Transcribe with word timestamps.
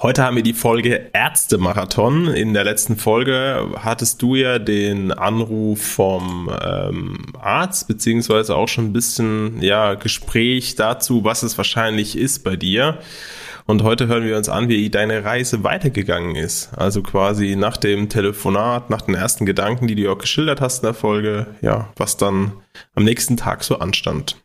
Heute 0.00 0.22
haben 0.22 0.36
wir 0.36 0.44
die 0.44 0.52
Folge 0.52 1.10
Ärztemarathon. 1.12 2.28
In 2.28 2.54
der 2.54 2.64
letzten 2.64 2.96
Folge 2.96 3.68
hattest 3.80 4.22
du 4.22 4.36
ja 4.36 4.58
den 4.58 5.10
Anruf 5.10 5.82
vom 5.82 6.50
ähm, 6.62 7.26
Arzt, 7.40 7.88
beziehungsweise 7.88 8.54
auch 8.54 8.68
schon 8.68 8.86
ein 8.86 8.92
bisschen 8.92 9.60
ja, 9.60 9.94
Gespräch 9.94 10.76
dazu, 10.76 11.24
was 11.24 11.42
es 11.42 11.58
wahrscheinlich 11.58 12.16
ist 12.16 12.44
bei 12.44 12.54
dir. 12.56 12.98
Und 13.66 13.82
heute 13.82 14.06
hören 14.06 14.24
wir 14.24 14.36
uns 14.36 14.48
an, 14.48 14.68
wie 14.68 14.88
deine 14.88 15.24
Reise 15.24 15.62
weitergegangen 15.62 16.36
ist. 16.36 16.70
Also 16.74 17.02
quasi 17.02 17.54
nach 17.54 17.76
dem 17.76 18.08
Telefonat, 18.08 18.88
nach 18.88 19.02
den 19.02 19.14
ersten 19.14 19.44
Gedanken, 19.44 19.88
die 19.88 19.94
du 19.94 20.10
auch 20.10 20.18
geschildert 20.18 20.60
hast 20.60 20.78
in 20.78 20.86
der 20.86 20.94
Folge, 20.94 21.48
ja, 21.60 21.92
was 21.96 22.16
dann 22.16 22.52
am 22.94 23.04
nächsten 23.04 23.36
Tag 23.36 23.64
so 23.64 23.78
anstand. 23.78 24.36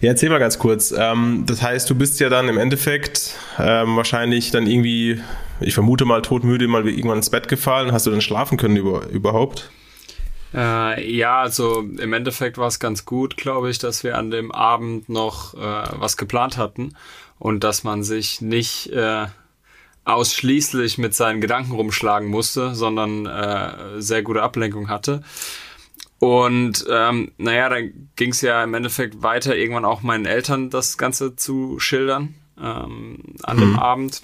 Ja, 0.00 0.08
erzähl 0.12 0.30
mal 0.30 0.38
ganz 0.38 0.58
kurz. 0.58 0.94
Ähm, 0.96 1.44
das 1.46 1.60
heißt, 1.60 1.88
du 1.90 1.94
bist 1.94 2.20
ja 2.20 2.30
dann 2.30 2.48
im 2.48 2.56
Endeffekt 2.56 3.34
ähm, 3.58 3.96
wahrscheinlich 3.96 4.50
dann 4.50 4.66
irgendwie, 4.66 5.20
ich 5.60 5.74
vermute 5.74 6.06
mal 6.06 6.22
todmüde, 6.22 6.66
mal 6.68 6.88
irgendwann 6.88 7.18
ins 7.18 7.28
Bett 7.28 7.48
gefallen. 7.48 7.92
Hast 7.92 8.06
du 8.06 8.10
dann 8.10 8.22
schlafen 8.22 8.56
können 8.56 8.76
über, 8.76 9.06
überhaupt? 9.08 9.70
Äh, 10.54 11.14
ja, 11.14 11.42
also 11.42 11.80
im 11.80 12.12
Endeffekt 12.14 12.56
war 12.56 12.68
es 12.68 12.80
ganz 12.80 13.04
gut, 13.04 13.36
glaube 13.36 13.70
ich, 13.70 13.78
dass 13.78 14.02
wir 14.02 14.16
an 14.16 14.30
dem 14.30 14.50
Abend 14.52 15.10
noch 15.10 15.52
äh, 15.54 15.58
was 15.58 16.16
geplant 16.16 16.56
hatten 16.56 16.94
und 17.38 17.62
dass 17.62 17.84
man 17.84 18.02
sich 18.02 18.40
nicht 18.40 18.86
äh, 18.92 19.26
ausschließlich 20.06 20.96
mit 20.96 21.14
seinen 21.14 21.42
Gedanken 21.42 21.72
rumschlagen 21.72 22.28
musste, 22.28 22.74
sondern 22.74 23.26
äh, 23.26 24.00
sehr 24.00 24.22
gute 24.22 24.42
Ablenkung 24.42 24.88
hatte. 24.88 25.22
Und 26.20 26.84
ähm, 26.90 27.32
naja, 27.38 27.70
dann 27.70 28.10
ging 28.14 28.30
es 28.30 28.42
ja 28.42 28.62
im 28.62 28.74
Endeffekt 28.74 29.22
weiter, 29.22 29.56
irgendwann 29.56 29.86
auch 29.86 30.02
meinen 30.02 30.26
Eltern 30.26 30.68
das 30.68 30.98
Ganze 30.98 31.34
zu 31.34 31.80
schildern 31.80 32.34
ähm, 32.60 33.36
an 33.42 33.56
mhm. 33.56 33.60
dem 33.60 33.78
Abend. 33.78 34.22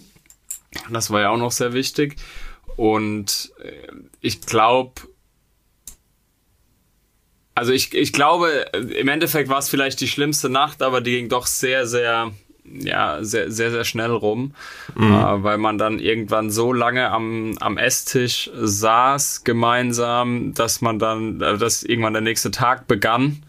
Das 0.90 1.10
war 1.10 1.22
ja 1.22 1.30
auch 1.30 1.38
noch 1.38 1.52
sehr 1.52 1.72
wichtig. 1.72 2.16
Und 2.76 3.50
äh, 3.62 3.88
ich 4.20 4.42
glaube, 4.42 4.92
also 7.54 7.72
ich, 7.72 7.94
ich 7.94 8.12
glaube, 8.12 8.66
im 8.74 9.08
Endeffekt 9.08 9.48
war 9.48 9.58
es 9.58 9.70
vielleicht 9.70 9.98
die 10.02 10.08
schlimmste 10.08 10.50
Nacht, 10.50 10.82
aber 10.82 11.00
die 11.00 11.12
ging 11.12 11.30
doch 11.30 11.46
sehr, 11.46 11.86
sehr 11.86 12.30
ja, 12.72 13.22
sehr, 13.22 13.50
sehr, 13.50 13.70
sehr 13.70 13.84
schnell 13.84 14.10
rum, 14.10 14.52
mhm. 14.94 15.12
äh, 15.12 15.42
weil 15.42 15.58
man 15.58 15.78
dann 15.78 15.98
irgendwann 15.98 16.50
so 16.50 16.72
lange 16.72 17.10
am, 17.10 17.56
am 17.60 17.78
Esstisch 17.78 18.50
saß 18.54 19.44
gemeinsam, 19.44 20.54
dass 20.54 20.80
man 20.80 20.98
dann, 20.98 21.40
äh, 21.40 21.58
dass 21.58 21.82
irgendwann 21.82 22.12
der 22.12 22.22
nächste 22.22 22.50
Tag 22.50 22.86
begann 22.86 23.42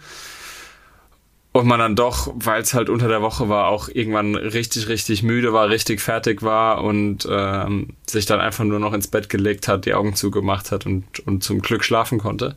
und 1.57 1.67
man 1.67 1.79
dann 1.79 1.95
doch, 1.95 2.31
weil 2.35 2.61
es 2.61 2.73
halt 2.73 2.89
unter 2.89 3.07
der 3.07 3.21
Woche 3.21 3.49
war, 3.49 3.67
auch 3.67 3.89
irgendwann 3.89 4.35
richtig, 4.35 4.88
richtig 4.88 5.23
müde 5.23 5.53
war, 5.53 5.69
richtig 5.69 6.01
fertig 6.01 6.43
war 6.43 6.83
und 6.83 7.27
ähm, 7.29 7.89
sich 8.05 8.25
dann 8.25 8.39
einfach 8.39 8.63
nur 8.63 8.79
noch 8.79 8.93
ins 8.93 9.07
Bett 9.07 9.29
gelegt 9.29 9.67
hat, 9.67 9.85
die 9.85 9.93
Augen 9.93 10.15
zugemacht 10.15 10.71
hat 10.71 10.85
und, 10.85 11.19
und 11.21 11.43
zum 11.43 11.61
Glück 11.61 11.83
schlafen 11.83 12.19
konnte. 12.19 12.55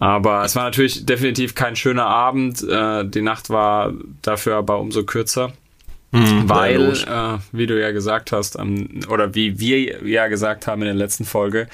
Aber 0.00 0.44
es 0.44 0.56
war 0.56 0.64
natürlich 0.64 1.04
definitiv 1.04 1.54
kein 1.54 1.76
schöner 1.76 2.06
Abend. 2.06 2.62
Äh, 2.62 3.04
die 3.04 3.22
Nacht 3.22 3.50
war 3.50 3.92
dafür 4.22 4.56
aber 4.56 4.80
umso 4.80 5.04
kürzer. 5.04 5.52
Mhm, 6.12 6.48
weil, 6.48 6.92
äh, 6.92 7.38
wie 7.52 7.66
du 7.66 7.80
ja 7.80 7.92
gesagt 7.92 8.32
hast, 8.32 8.58
am, 8.58 8.88
oder 9.08 9.34
wie 9.34 9.60
wir 9.60 10.04
ja 10.06 10.26
gesagt 10.26 10.66
haben 10.66 10.82
in 10.82 10.86
der 10.86 10.94
letzten 10.94 11.24
Folge, 11.24 11.68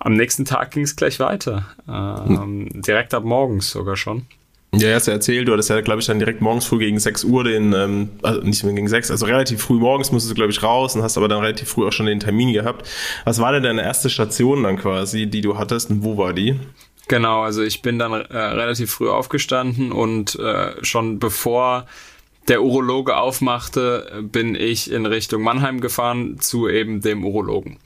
am 0.00 0.14
nächsten 0.14 0.44
Tag 0.44 0.72
ging 0.72 0.82
es 0.82 0.96
gleich 0.96 1.20
weiter. 1.20 1.66
Ähm. 1.88 2.68
Direkt 2.74 3.14
ab 3.14 3.24
morgens 3.24 3.70
sogar 3.70 3.96
schon. 3.96 4.26
Ja, 4.74 4.94
hast 4.94 5.06
du 5.06 5.12
erzählt, 5.12 5.48
du 5.48 5.52
hattest 5.52 5.70
ja, 5.70 5.80
glaube 5.80 6.00
ich, 6.00 6.06
dann 6.06 6.18
direkt 6.18 6.40
morgens 6.40 6.66
früh 6.66 6.78
gegen 6.78 6.98
6 6.98 7.24
Uhr 7.24 7.44
den, 7.44 7.72
ähm, 7.72 8.10
also 8.22 8.40
nicht 8.40 8.62
mehr 8.64 8.74
gegen 8.74 8.88
6, 8.88 9.10
also 9.10 9.24
relativ 9.24 9.62
früh 9.62 9.78
morgens 9.78 10.12
musstest 10.12 10.32
du, 10.32 10.34
glaube 10.34 10.50
ich, 10.50 10.62
raus 10.62 10.94
und 10.96 11.02
hast 11.02 11.16
aber 11.16 11.28
dann 11.28 11.40
relativ 11.40 11.68
früh 11.68 11.86
auch 11.86 11.92
schon 11.92 12.06
den 12.06 12.20
Termin 12.20 12.52
gehabt. 12.52 12.88
Was 13.24 13.40
war 13.40 13.52
denn 13.52 13.62
deine 13.62 13.82
erste 13.82 14.10
Station 14.10 14.64
dann 14.64 14.76
quasi, 14.76 15.26
die 15.26 15.40
du 15.40 15.56
hattest 15.56 15.90
und 15.90 16.02
wo 16.02 16.18
war 16.18 16.32
die? 16.32 16.58
Genau, 17.08 17.42
also 17.42 17.62
ich 17.62 17.82
bin 17.82 17.98
dann 17.98 18.12
äh, 18.12 18.36
relativ 18.36 18.90
früh 18.90 19.08
aufgestanden 19.08 19.92
und 19.92 20.36
äh, 20.40 20.72
schon 20.84 21.20
bevor 21.20 21.86
der 22.48 22.62
Urologe 22.62 23.16
aufmachte, 23.16 24.22
bin 24.22 24.54
ich 24.54 24.90
in 24.90 25.06
Richtung 25.06 25.42
Mannheim 25.42 25.80
gefahren 25.80 26.38
zu 26.38 26.68
eben 26.68 27.00
dem 27.00 27.24
Urologen. 27.24 27.78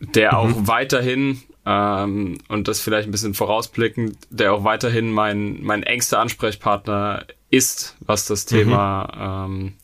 Der 0.00 0.32
mhm. 0.32 0.38
auch 0.38 0.50
weiterhin, 0.66 1.42
ähm, 1.66 2.38
und 2.48 2.68
das 2.68 2.80
vielleicht 2.80 3.08
ein 3.08 3.12
bisschen 3.12 3.34
vorausblickend, 3.34 4.16
der 4.30 4.52
auch 4.52 4.64
weiterhin 4.64 5.10
mein, 5.10 5.62
mein 5.62 5.82
engster 5.82 6.20
Ansprechpartner 6.20 7.24
ist, 7.50 7.96
was 8.00 8.26
das 8.26 8.44
mhm. 8.44 8.56
Thema 8.56 9.46
ähm, 9.46 9.74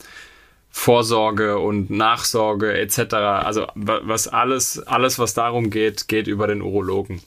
Vorsorge 0.71 1.59
und 1.59 1.91
Nachsorge 1.91 2.77
etc. 2.77 3.15
Also 3.15 3.67
was 3.75 4.29
alles, 4.29 4.81
alles, 4.81 5.19
was 5.19 5.35
darum 5.35 5.71
geht, 5.71 6.09
geht 6.09 6.27
über 6.27 6.47
den 6.47 6.63
Urologen. 6.63 7.23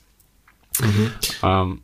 Mhm. 0.80 1.12
Ähm, 1.44 1.82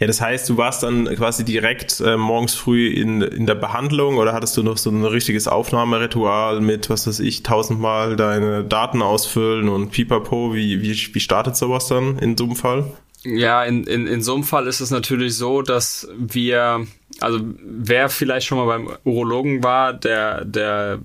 ja, 0.00 0.06
das 0.06 0.20
heißt, 0.20 0.48
du 0.48 0.56
warst 0.56 0.82
dann 0.82 1.06
quasi 1.16 1.44
direkt 1.44 2.00
äh, 2.00 2.16
morgens 2.16 2.54
früh 2.54 2.88
in, 2.88 3.20
in 3.22 3.46
der 3.46 3.54
Behandlung 3.54 4.16
oder 4.16 4.32
hattest 4.32 4.56
du 4.56 4.62
noch 4.62 4.78
so 4.78 4.90
ein 4.90 5.04
richtiges 5.04 5.48
Aufnahmeritual 5.48 6.60
mit, 6.60 6.88
was 6.88 7.06
weiß 7.06 7.20
ich, 7.20 7.42
tausendmal 7.42 8.16
deine 8.16 8.64
Daten 8.64 9.02
ausfüllen 9.02 9.68
und 9.68 9.90
pipapo? 9.90 10.54
Wie, 10.54 10.82
wie, 10.82 11.14
wie 11.14 11.20
startet 11.20 11.56
sowas 11.56 11.88
dann 11.88 12.18
in 12.18 12.36
so 12.36 12.44
einem 12.44 12.56
Fall? 12.56 12.90
Ja, 13.24 13.64
in, 13.64 13.84
in, 13.84 14.06
in 14.06 14.22
so 14.22 14.34
einem 14.34 14.44
Fall 14.44 14.66
ist 14.66 14.80
es 14.80 14.90
natürlich 14.90 15.34
so, 15.34 15.60
dass 15.60 16.08
wir, 16.16 16.86
also 17.20 17.40
wer 17.62 18.08
vielleicht 18.08 18.46
schon 18.46 18.58
mal 18.58 18.66
beim 18.66 18.90
Urologen 19.04 19.62
war, 19.62 19.92
der, 19.92 20.44
der 20.44 21.00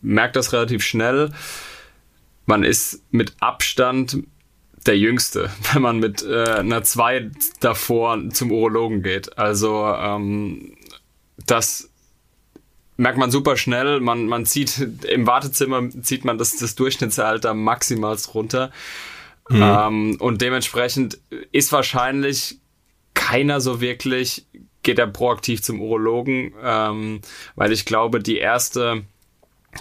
merkt 0.00 0.36
das 0.36 0.52
relativ 0.52 0.82
schnell. 0.82 1.30
Man 2.46 2.62
ist 2.62 3.02
mit 3.10 3.34
Abstand 3.40 4.18
der 4.88 4.98
Jüngste, 4.98 5.50
wenn 5.72 5.82
man 5.82 5.98
mit 5.98 6.24
äh, 6.24 6.44
einer 6.44 6.82
2 6.82 7.30
davor 7.60 8.18
zum 8.30 8.50
Urologen 8.50 9.02
geht. 9.02 9.38
Also 9.38 9.86
ähm, 9.86 10.76
das 11.46 11.90
merkt 12.96 13.18
man 13.18 13.30
super 13.30 13.56
schnell. 13.56 14.00
Man, 14.00 14.26
man 14.26 14.44
zieht 14.44 15.04
im 15.04 15.26
Wartezimmer 15.26 15.88
zieht 16.02 16.24
man 16.24 16.36
das, 16.36 16.56
das 16.56 16.74
Durchschnittsalter 16.74 17.54
maximal 17.54 18.16
runter. 18.34 18.72
Mhm. 19.48 19.62
Ähm, 19.62 20.16
und 20.18 20.42
dementsprechend 20.42 21.18
ist 21.52 21.72
wahrscheinlich 21.72 22.58
keiner 23.14 23.60
so 23.60 23.80
wirklich, 23.80 24.46
geht 24.82 24.98
er 24.98 25.06
proaktiv 25.06 25.62
zum 25.62 25.80
Urologen, 25.80 26.54
ähm, 26.62 27.20
weil 27.56 27.72
ich 27.72 27.84
glaube, 27.84 28.20
die 28.20 28.38
erste 28.38 29.04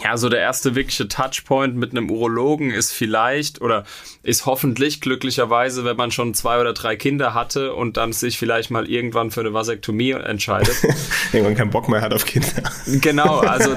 ja, 0.03 0.17
so 0.17 0.29
der 0.29 0.41
erste 0.41 0.75
wirkliche 0.75 1.07
Touchpoint 1.07 1.75
mit 1.75 1.91
einem 1.91 2.11
Urologen 2.11 2.71
ist 2.71 2.91
vielleicht 2.91 3.61
oder 3.61 3.83
ist 4.21 4.45
hoffentlich 4.45 5.01
glücklicherweise, 5.01 5.85
wenn 5.85 5.95
man 5.95 6.11
schon 6.11 6.33
zwei 6.33 6.59
oder 6.59 6.73
drei 6.73 6.95
Kinder 6.95 7.33
hatte 7.33 7.73
und 7.73 7.97
dann 7.97 8.13
sich 8.13 8.37
vielleicht 8.37 8.69
mal 8.69 8.87
irgendwann 8.89 9.31
für 9.31 9.39
eine 9.39 9.53
Vasektomie 9.53 10.11
entscheidet. 10.11 10.75
irgendwann 11.33 11.55
keinen 11.55 11.71
Bock 11.71 11.89
mehr 11.89 12.01
hat 12.01 12.13
auf 12.13 12.25
Kinder. 12.25 12.47
genau, 12.85 13.37
also 13.39 13.75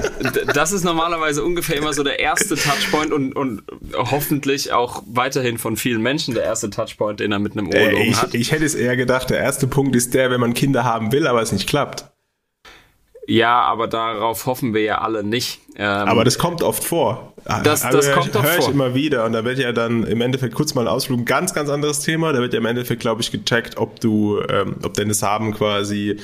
das 0.53 0.73
ist 0.73 0.83
normalerweise 0.83 1.43
ungefähr 1.43 1.77
immer 1.77 1.93
so 1.93 2.03
der 2.03 2.19
erste 2.19 2.55
Touchpoint 2.55 3.11
und, 3.11 3.33
und 3.33 3.63
hoffentlich 3.95 4.73
auch 4.73 5.03
weiterhin 5.07 5.57
von 5.57 5.75
vielen 5.77 6.01
Menschen 6.01 6.35
der 6.35 6.43
erste 6.43 6.69
Touchpoint, 6.69 7.19
den 7.19 7.31
er 7.31 7.39
mit 7.39 7.53
einem 7.53 7.67
Urologen 7.67 7.97
äh, 7.97 8.09
ich, 8.09 8.21
hat. 8.21 8.33
Ich 8.35 8.51
hätte 8.51 8.65
es 8.65 8.75
eher 8.75 8.95
gedacht, 8.95 9.29
der 9.29 9.39
erste 9.39 9.65
Punkt 9.65 9.95
ist 9.95 10.13
der, 10.13 10.29
wenn 10.29 10.41
man 10.41 10.53
Kinder 10.53 10.83
haben 10.83 11.11
will, 11.11 11.25
aber 11.25 11.41
es 11.41 11.51
nicht 11.51 11.67
klappt. 11.67 12.11
Ja, 13.27 13.61
aber 13.61 13.87
darauf 13.87 14.45
hoffen 14.45 14.73
wir 14.73 14.81
ja 14.81 14.97
alle 14.99 15.23
nicht. 15.23 15.61
Ähm, 15.75 16.07
aber 16.07 16.23
das 16.23 16.37
kommt 16.37 16.61
oft 16.61 16.83
vor. 16.83 17.31
Das, 17.63 17.83
also, 17.83 17.97
das 17.97 18.11
kommt 18.11 18.35
doch 18.35 18.45
vor. 18.45 18.59
ich 18.59 18.67
immer 18.67 18.93
wieder 18.93 19.25
und 19.25 19.33
da 19.33 19.43
wird 19.43 19.57
ja 19.57 19.71
dann 19.71 20.03
im 20.03 20.21
Endeffekt 20.21 20.53
kurz 20.53 20.75
mal 20.75 20.81
ein 20.81 20.87
Ausflug, 20.87 21.19
ein 21.19 21.25
ganz, 21.25 21.53
ganz 21.53 21.69
anderes 21.69 21.99
Thema. 21.99 22.33
Da 22.33 22.39
wird 22.39 22.53
ja 22.53 22.59
im 22.59 22.65
Endeffekt, 22.65 23.01
glaube 23.01 23.21
ich, 23.21 23.31
gecheckt, 23.31 23.77
ob 23.77 23.99
du, 23.99 24.39
ähm, 24.47 24.75
ob 24.83 24.93
deine 24.93 25.15
Samen 25.15 25.53
quasi 25.53 26.17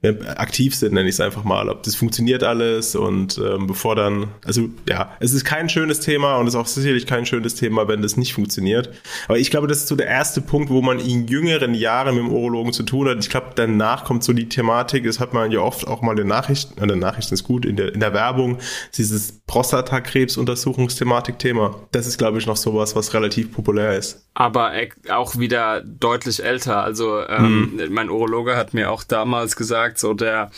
äh, 0.00 0.14
aktiv 0.36 0.74
sind, 0.74 0.94
nenne 0.94 1.08
ich 1.08 1.16
es 1.16 1.20
einfach 1.20 1.44
mal, 1.44 1.68
ob 1.68 1.82
das 1.82 1.94
funktioniert 1.96 2.42
alles 2.42 2.96
und 2.96 3.36
ähm, 3.38 3.66
bevor 3.66 3.94
dann, 3.94 4.28
also 4.44 4.68
ja, 4.88 5.12
es 5.20 5.34
ist 5.34 5.44
kein 5.44 5.68
schönes 5.68 6.00
Thema 6.00 6.36
und 6.36 6.46
es 6.46 6.54
ist 6.54 6.60
auch 6.60 6.66
sicherlich 6.66 7.06
kein 7.06 7.26
schönes 7.26 7.54
Thema, 7.56 7.86
wenn 7.86 8.00
das 8.00 8.16
nicht 8.16 8.32
funktioniert. 8.32 8.90
Aber 9.28 9.38
ich 9.38 9.50
glaube, 9.50 9.66
das 9.66 9.78
ist 9.78 9.88
so 9.88 9.96
der 9.96 10.06
erste 10.06 10.40
Punkt, 10.40 10.70
wo 10.70 10.80
man 10.80 10.98
in 10.98 11.26
jüngeren 11.26 11.74
Jahren 11.74 12.14
mit 12.14 12.24
dem 12.24 12.32
Urologen 12.32 12.72
zu 12.72 12.84
tun 12.84 13.08
hat. 13.08 13.18
Ich 13.18 13.28
glaube, 13.28 13.48
danach 13.54 14.04
kommt 14.04 14.24
so 14.24 14.32
die 14.32 14.48
Thematik, 14.48 15.04
das 15.04 15.20
hat 15.20 15.34
man 15.34 15.50
ja 15.50 15.60
oft 15.60 15.86
auch 15.86 16.00
mal 16.00 16.12
in 16.12 16.18
den 16.18 16.28
Nachrichten, 16.28 16.80
in 16.80 16.88
den 16.88 17.00
Nachrichten 17.00 17.34
ist 17.34 17.44
gut, 17.44 17.66
in 17.66 17.76
der, 17.76 17.92
in 17.92 18.00
der 18.00 18.14
Werbung, 18.14 18.58
dieses 18.96 19.40
Prostatakrebs-Untersuchungsthematik-Thema. 19.46 21.78
Das 21.92 22.06
ist, 22.06 22.16
glaube 22.18 22.38
ich, 22.38 22.46
noch 22.46 22.56
sowas, 22.56 22.96
was 22.96 23.12
relativ 23.14 23.52
populär 23.52 23.98
ist. 23.98 24.26
Aber 24.34 24.72
auch 25.10 25.38
wieder 25.38 25.82
deutlich 25.82 26.42
älter. 26.42 26.82
Also 26.82 27.20
ähm, 27.20 27.74
hm. 27.76 27.92
mein 27.92 28.10
Urologe 28.10 28.56
hat 28.56 28.74
mir 28.74 28.90
auch 28.90 29.04
damals 29.04 29.54
gesagt, 29.56 29.98
so 29.98 30.14
der 30.14 30.50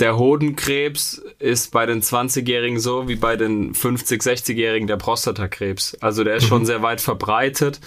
der 0.00 0.16
Hodenkrebs 0.16 1.22
ist 1.38 1.72
bei 1.72 1.84
den 1.84 2.02
20-Jährigen 2.02 2.80
so 2.80 3.08
wie 3.08 3.16
bei 3.16 3.36
den 3.36 3.74
50-, 3.74 4.22
60-Jährigen 4.22 4.86
der 4.86 4.96
Prostatakrebs. 4.96 5.96
Also 6.00 6.24
der 6.24 6.36
ist 6.36 6.46
schon 6.46 6.62
mhm. 6.62 6.66
sehr 6.66 6.82
weit 6.82 7.02
verbreitet, 7.02 7.80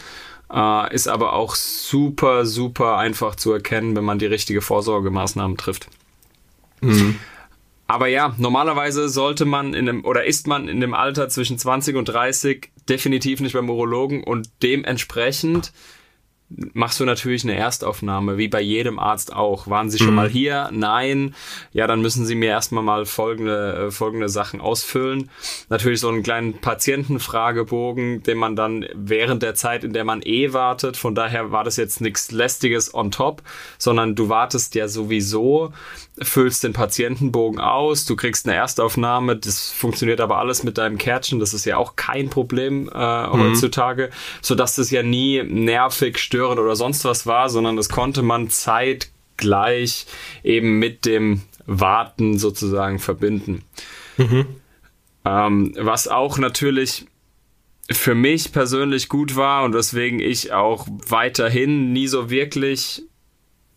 äh, 0.54 0.94
ist 0.94 1.08
aber 1.08 1.34
auch 1.34 1.56
super, 1.56 2.46
super 2.46 2.98
einfach 2.98 3.36
zu 3.36 3.52
erkennen, 3.52 3.96
wenn 3.96 4.04
man 4.04 4.20
die 4.20 4.28
richtige 4.28 4.62
Vorsorgemaßnahmen 4.62 5.58
trifft. 5.58 5.88
Mhm. 6.82 7.20
Aber 7.88 8.08
ja, 8.08 8.34
normalerweise 8.38 9.10
sollte 9.10 9.46
man 9.46 9.74
in 9.74 9.90
einem, 9.90 10.06
oder 10.06 10.26
ist 10.26 10.48
man 10.48 10.68
in 10.68 10.80
dem 10.80 10.94
Alter 10.94 11.30
zwischen 11.30 11.58
20 11.58 11.96
und 11.96 12.06
30 12.06 12.72
definitiv 12.88 13.42
nicht 13.42 13.54
beim 13.54 13.70
Urologen 13.70 14.24
und 14.24 14.50
dementsprechend 14.62 15.74
machst 16.74 17.00
du 17.00 17.06
natürlich 17.06 17.44
eine 17.44 17.56
Erstaufnahme, 17.56 18.38
wie 18.38 18.48
bei 18.48 18.62
jedem 18.62 19.00
Arzt 19.00 19.34
auch. 19.34 19.68
Waren 19.68 19.90
Sie 19.90 19.98
schon 19.98 20.10
mhm. 20.10 20.16
mal 20.16 20.30
hier? 20.30 20.70
Nein. 20.72 21.36
Ja, 21.72 21.88
dann 21.88 22.02
müssen 22.02 22.26
Sie 22.26 22.36
mir 22.36 22.50
erstmal 22.50 22.84
mal 22.84 23.06
folgende, 23.06 23.88
äh, 23.88 23.92
folgende 23.92 24.30
Sachen 24.30 24.62
ausfüllen. 24.62 25.30
Natürlich 25.70 26.00
so 26.00 26.10
einen 26.10 26.24
kleinen 26.24 26.60
Patientenfragebogen, 26.60 28.24
den 28.24 28.38
man 28.38 28.56
dann 28.56 28.86
während 28.94 29.44
der 29.44 29.56
Zeit, 29.56 29.84
in 29.84 29.94
der 29.94 30.04
man 30.04 30.22
eh 30.22 30.54
wartet, 30.54 30.98
von 30.98 31.16
daher 31.16 31.52
war 31.52 31.64
das 31.64 31.78
jetzt 31.78 32.02
nichts 32.02 32.32
Lästiges 32.32 32.94
on 32.94 33.12
top, 33.12 33.42
sondern 33.78 34.16
du 34.16 34.30
wartest 34.30 34.76
ja 34.76 34.88
sowieso, 34.88 35.74
füllst 36.22 36.64
den 36.64 36.74
Patientenbogen 36.74 37.60
aus, 37.60 38.06
du 38.06 38.16
kriegst 38.16 38.48
eine 38.48 38.56
Erstaufnahme, 38.56 39.36
das 39.36 39.72
funktioniert 39.72 40.22
aber 40.22 40.38
alles 40.38 40.64
mit 40.64 40.78
deinem 40.78 40.98
Kärtchen, 40.98 41.40
das 41.40 41.54
ist 41.54 41.66
ja 41.66 41.78
auch 41.78 41.96
kein 41.96 42.30
Problem 42.30 42.90
äh, 42.94 43.28
mhm. 43.28 43.32
heutzutage, 43.32 44.10
sodass 44.42 44.76
das 44.76 44.92
ja 44.92 45.02
nie 45.02 45.42
nervig 45.44 46.20
störend 46.34 46.60
oder 46.60 46.76
sonst 46.76 47.06
was 47.06 47.28
war, 47.28 47.48
sondern 47.48 47.76
das 47.76 47.90
konnte 47.90 48.24
man 48.24 48.50
zeitgleich 48.50 50.08
eben 50.44 50.80
mit 50.80 51.06
dem 51.06 51.44
Warten 51.68 52.40
sozusagen 52.40 52.98
verbinden. 52.98 53.64
Mhm. 54.18 54.48
Ähm, 55.26 55.76
was 55.78 56.08
auch 56.08 56.40
natürlich 56.40 57.06
für 57.92 58.16
mich 58.16 58.52
persönlich 58.52 59.10
gut 59.10 59.36
war 59.36 59.64
und 59.64 59.76
weswegen 59.76 60.20
ich 60.20 60.52
auch 60.52 60.88
weiterhin 61.08 61.94
nie 61.94 62.08
so 62.08 62.32
wirklich 62.32 63.04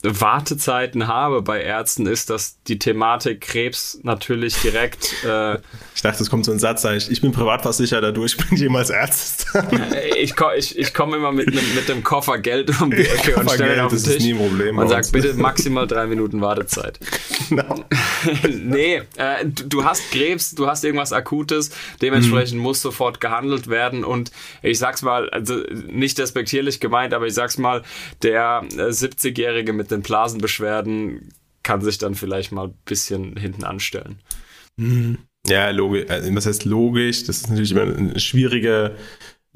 Wartezeiten 0.03 1.09
habe 1.09 1.43
bei 1.43 1.63
Ärzten, 1.63 2.07
ist, 2.07 2.31
dass 2.31 2.59
die 2.65 2.79
Thematik 2.79 3.41
Krebs 3.41 3.99
natürlich 4.03 4.61
direkt. 4.61 5.25
Äh, 5.25 5.55
ich 5.95 6.03
dachte, 6.03 6.23
es 6.23 6.31
kommt 6.31 6.45
so 6.45 6.53
ein 6.53 6.59
Satz, 6.59 6.85
ich, 6.85 7.11
ich 7.11 7.21
bin 7.21 7.33
privatversichert, 7.33 8.05
dadurch 8.05 8.37
bin 8.37 8.47
ich 8.53 8.61
jemals 8.61 8.91
Arzt. 8.91 9.47
ich 10.17 10.35
ich, 10.57 10.79
ich 10.79 10.95
komme 10.95 11.17
immer 11.17 11.33
mit, 11.33 11.49
einem, 11.49 11.75
mit 11.75 11.89
dem 11.89 12.05
Koffer 12.05 12.39
Geld 12.39 12.81
um 12.81 12.91
die 12.91 13.07
Ecke 13.07 13.37
und 13.37 13.51
stelle 13.51 13.85
auf 13.85 13.91
den 13.91 13.99
Tisch. 13.99 14.07
Das 14.07 14.17
ist 14.17 14.23
nie 14.23 14.33
ein 14.35 14.39
Problem. 14.39 14.79
Und 14.79 14.89
sagt, 14.89 15.13
bitte 15.13 15.35
maximal 15.35 15.87
drei 15.87 16.07
Minuten 16.07 16.41
Wartezeit. 16.41 17.01
No. 17.51 17.85
nee, 18.49 19.03
äh, 19.17 19.45
du 19.45 19.85
hast 19.85 20.11
Krebs, 20.11 20.55
du 20.55 20.67
hast 20.67 20.85
irgendwas 20.85 21.13
Akutes, 21.13 21.71
dementsprechend 22.03 22.59
mhm. 22.59 22.65
muss 22.65 22.83
sofort 22.83 23.21
gehandelt 23.21 23.69
werden. 23.69 24.05
Und 24.05 24.31
ich 24.63 24.79
sag's 24.79 25.03
mal, 25.03 25.31
also 25.31 25.63
nicht 25.87 26.19
despektierlich 26.19 26.81
gemeint, 26.81 27.15
aber 27.15 27.27
ich 27.27 27.35
sag's 27.35 27.59
mal, 27.59 27.83
der 28.23 28.65
äh, 28.73 28.91
70-Jährige 28.91 29.73
mit 29.73 29.86
den 29.87 30.03
Blasenbeschwerden 30.03 31.33
kann 31.63 31.81
sich 31.81 31.99
dann 31.99 32.15
vielleicht 32.15 32.53
mal 32.53 32.69
ein 32.69 32.75
bisschen 32.85 33.37
hinten 33.37 33.65
anstellen. 33.65 34.21
Mhm. 34.77 35.19
Ja, 35.47 35.71
logisch. 35.71 36.09
Äh, 36.09 36.35
was 36.35 36.47
heißt 36.47 36.65
logisch? 36.65 37.25
Das 37.25 37.39
ist 37.39 37.51
natürlich 37.51 37.73
immer 37.73 37.83
eine 37.83 38.19
schwierige 38.21 38.97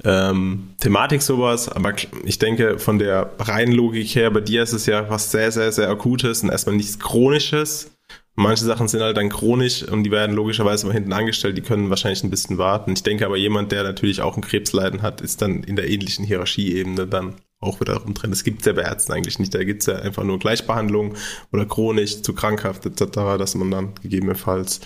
ähm, 0.03 0.73
Thematik 0.79 1.21
sowas, 1.21 1.69
aber 1.69 1.93
ich 2.25 2.39
denke, 2.39 2.79
von 2.79 2.97
der 2.97 3.31
reinen 3.39 3.73
Logik 3.73 4.15
her, 4.15 4.31
bei 4.31 4.41
dir 4.41 4.63
ist 4.63 4.73
es 4.73 4.85
ja 4.85 5.09
was 5.09 5.31
sehr, 5.31 5.51
sehr, 5.51 5.71
sehr 5.71 5.89
Akutes 5.89 6.43
und 6.43 6.49
erstmal 6.49 6.75
nichts 6.75 6.99
Chronisches. 6.99 7.91
Manche 8.33 8.63
Sachen 8.63 8.87
sind 8.87 9.01
halt 9.01 9.17
dann 9.17 9.29
chronisch 9.29 9.83
und 9.83 10.03
die 10.03 10.11
werden 10.11 10.35
logischerweise 10.35 10.87
mal 10.87 10.93
hinten 10.93 11.13
angestellt, 11.13 11.57
die 11.57 11.61
können 11.61 11.89
wahrscheinlich 11.89 12.23
ein 12.23 12.29
bisschen 12.29 12.57
warten. 12.57 12.93
Ich 12.93 13.03
denke 13.03 13.25
aber, 13.25 13.37
jemand, 13.37 13.71
der 13.71 13.83
natürlich 13.83 14.21
auch 14.21 14.37
ein 14.37 14.41
Krebsleiden 14.41 15.01
hat, 15.01 15.21
ist 15.21 15.41
dann 15.41 15.63
in 15.63 15.75
der 15.75 15.89
ähnlichen 15.89 16.25
Hierarchieebene 16.25 17.07
dann 17.07 17.35
auch 17.61 17.79
wiederum 17.79 18.13
drin. 18.13 18.31
Das 18.31 18.43
gibt 18.43 18.61
es 18.61 18.65
ja 18.65 18.73
bei 18.73 18.81
Ärzten 18.81 19.13
eigentlich 19.13 19.39
nicht. 19.39 19.53
Da 19.53 19.63
gibt 19.63 19.81
es 19.81 19.87
ja 19.87 19.95
einfach 19.95 20.23
nur 20.23 20.39
Gleichbehandlung 20.39 21.15
oder 21.53 21.65
chronisch 21.65 22.21
zu 22.21 22.33
krankhaft 22.33 22.85
etc., 22.85 23.37
dass 23.37 23.55
man 23.55 23.71
dann 23.71 23.93
gegebenenfalls 24.01 24.81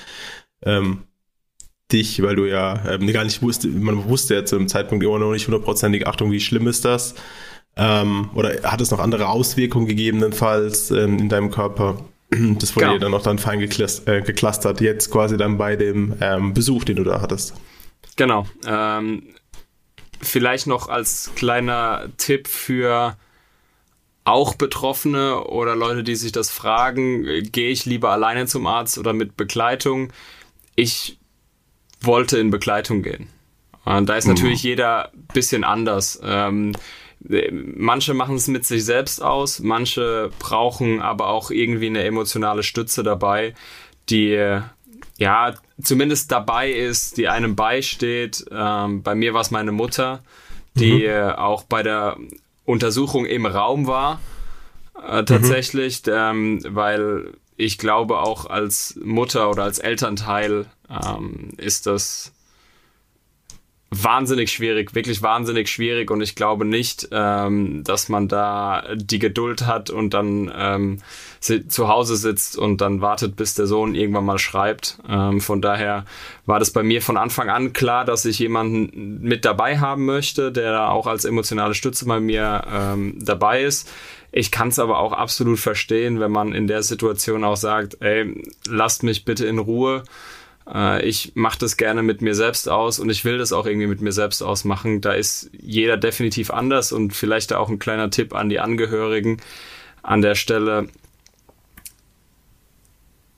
ähm, 0.64 1.04
dich, 1.92 2.22
weil 2.22 2.36
du 2.36 2.46
ja 2.46 2.84
ähm, 2.90 3.12
gar 3.12 3.24
nicht 3.24 3.42
wusste, 3.42 3.68
man 3.68 4.10
wusste 4.10 4.36
ja 4.36 4.46
zu 4.46 4.58
dem 4.58 4.68
Zeitpunkt 4.68 5.04
immer 5.04 5.20
noch 5.20 5.32
nicht 5.32 5.48
hundertprozentig, 5.48 6.08
Achtung, 6.08 6.32
wie 6.32 6.40
schlimm 6.40 6.68
ist 6.68 6.86
das? 6.86 7.16
Ähm, 7.78 8.30
oder 8.34 8.64
hat 8.64 8.82
es 8.82 8.92
noch 8.92 9.00
andere 9.00 9.28
Auswirkungen 9.28 9.86
gegebenenfalls 9.86 10.92
ähm, 10.92 11.20
in 11.20 11.30
deinem 11.30 11.52
Körper? 11.52 12.00
Das 12.60 12.76
wurde 12.76 12.86
genau. 12.86 12.94
ja 12.94 13.00
dann 13.00 13.12
noch 13.12 13.22
dann 13.22 13.38
fein 13.38 13.62
äh, 13.62 13.68
geklustert, 13.68 14.82
jetzt 14.82 15.12
quasi 15.12 15.38
dann 15.38 15.58
bei 15.58 15.76
dem 15.76 16.16
ähm, 16.20 16.54
Besuch, 16.54 16.84
den 16.84 16.98
du 16.98 17.04
da 17.04 17.22
hattest. 17.22 17.54
Genau. 18.16 18.46
Ähm, 18.68 19.24
vielleicht 20.28 20.68
noch 20.68 20.90
als 20.90 21.32
kleiner 21.36 22.08
Tipp 22.18 22.48
für 22.48 23.18
auch 24.24 24.56
Betroffene 24.56 25.44
oder 25.46 25.76
Leute, 25.76 26.04
die 26.04 26.16
sich 26.16 26.32
das 26.32 26.50
fragen, 26.50 27.24
gehe 27.52 27.70
ich 27.70 27.86
lieber 27.86 28.10
alleine 28.10 28.48
zum 28.48 28.66
Arzt 28.66 28.98
oder 28.98 29.14
mit 29.14 29.38
Begleitung? 29.38 30.12
Ich 30.76 31.18
wollte 32.02 32.40
in 32.40 32.50
Begleitung 32.50 33.04
gehen. 33.04 33.28
Und 33.86 34.10
da 34.10 34.16
ist 34.16 34.28
natürlich 34.28 34.64
mhm. 34.64 34.70
jeder 34.70 35.12
bisschen 35.34 35.64
anders. 35.64 36.20
Ähm, 36.24 36.74
manche 37.52 38.14
machen 38.14 38.36
es 38.36 38.48
mit 38.48 38.66
sich 38.66 38.84
selbst 38.84 39.22
aus, 39.22 39.60
manche 39.60 40.32
brauchen 40.40 41.02
aber 41.02 41.30
auch 41.30 41.52
irgendwie 41.52 41.88
eine 41.88 42.04
emotionale 42.04 42.64
Stütze 42.64 43.04
dabei, 43.04 43.54
die 44.10 44.60
ja 45.18 45.54
zumindest 45.82 46.32
dabei 46.32 46.72
ist, 46.72 47.18
die 47.18 47.28
einem 47.28 47.56
beisteht. 47.56 48.46
Ähm, 48.52 49.04
bei 49.04 49.16
mir 49.16 49.34
war 49.34 49.42
es 49.42 49.52
meine 49.52 49.72
Mutter, 49.72 50.24
die 50.76 51.08
mhm. 51.08 51.32
auch 51.32 51.64
bei 51.64 51.84
der 51.84 52.18
Untersuchung 52.66 53.26
im 53.26 53.46
Raum 53.46 53.88
war, 53.88 54.20
äh, 55.08 55.24
tatsächlich, 55.24 56.06
mhm. 56.06 56.14
ähm, 56.14 56.62
weil 56.68 57.34
ich 57.58 57.78
glaube 57.78 58.20
auch 58.20 58.46
als 58.48 59.00
Mutter 59.02 59.50
oder 59.50 59.64
als 59.64 59.80
Elternteil 59.80 60.66
ähm, 60.90 61.52
ist 61.58 61.86
das 61.86 62.34
wahnsinnig 63.92 64.52
schwierig, 64.52 64.94
wirklich 64.94 65.22
wahnsinnig 65.22 65.70
schwierig 65.70 66.12
und 66.12 66.22
ich 66.22 66.36
glaube 66.36 66.66
nicht, 66.66 67.08
ähm, 67.12 67.84
dass 67.84 68.10
man 68.10 68.28
da 68.28 68.84
die 68.96 69.20
Geduld 69.20 69.66
hat 69.66 69.90
und 69.90 70.14
dann 70.14 70.52
ähm, 70.54 71.02
zu 71.68 71.88
Hause 71.88 72.16
sitzt 72.16 72.58
und 72.58 72.82
dann 72.82 73.02
wartet, 73.02 73.36
bis 73.36 73.56
der 73.56 73.68
Sohn 73.68 73.96
irgendwann 73.96 74.26
mal 74.26 74.40
schreibt. 74.40 74.98
Ähm, 75.08 75.42
von 75.42 75.62
daher 75.62 76.06
war 76.46 76.60
das 76.60 76.72
bei 76.72 76.84
mir 76.84 77.02
von 77.02 77.18
Anfang 77.18 77.50
an 77.50 77.74
klar, 77.74 78.06
dass 78.06 78.26
ich 78.26 78.40
jemanden 78.40 79.22
mit 79.22 79.46
dabei 79.46 79.80
haben 79.80 80.06
möchte, 80.06 80.52
der 80.52 80.90
auch 80.92 81.08
als 81.08 81.26
emotionale 81.26 81.74
Stütze 81.74 82.06
bei 82.06 82.20
mir 82.20 82.64
ähm, 82.72 83.18
dabei 83.20 83.64
ist. 83.64 83.90
Ich 84.32 84.52
kann 84.52 84.68
es 84.68 84.80
aber 84.80 85.00
auch 85.00 85.14
absolut 85.14 85.60
verstehen, 85.60 86.20
wenn 86.20 86.32
man 86.32 86.54
in 86.54 86.68
der 86.68 86.84
Situation 86.84 87.44
auch 87.44 87.58
sagt, 87.58 88.02
ey, 88.02 88.44
lasst 88.68 89.04
mich 89.04 89.24
bitte 89.24 89.46
in 89.46 89.60
Ruhe. 89.60 90.04
Äh, 90.72 91.06
ich 91.06 91.34
mache 91.36 91.60
das 91.60 91.78
gerne 91.78 92.04
mit 92.04 92.22
mir 92.22 92.36
selbst 92.36 92.68
aus 92.68 93.00
und 93.00 93.10
ich 93.10 93.24
will 93.24 93.38
das 93.38 93.54
auch 93.54 93.66
irgendwie 93.66 93.88
mit 93.88 94.02
mir 94.02 94.12
selbst 94.12 94.42
ausmachen. 94.42 95.02
Da 95.02 95.14
ist 95.14 95.50
jeder 95.54 95.98
definitiv 95.98 96.52
anders 96.52 96.92
und 96.92 97.14
vielleicht 97.14 97.52
da 97.52 97.60
auch 97.60 97.70
ein 97.70 97.80
kleiner 97.80 98.10
Tipp 98.10 98.36
an 98.36 98.50
die 98.50 98.60
Angehörigen 98.60 99.38
an 100.04 100.22
der 100.22 100.36
Stelle. 100.36 100.88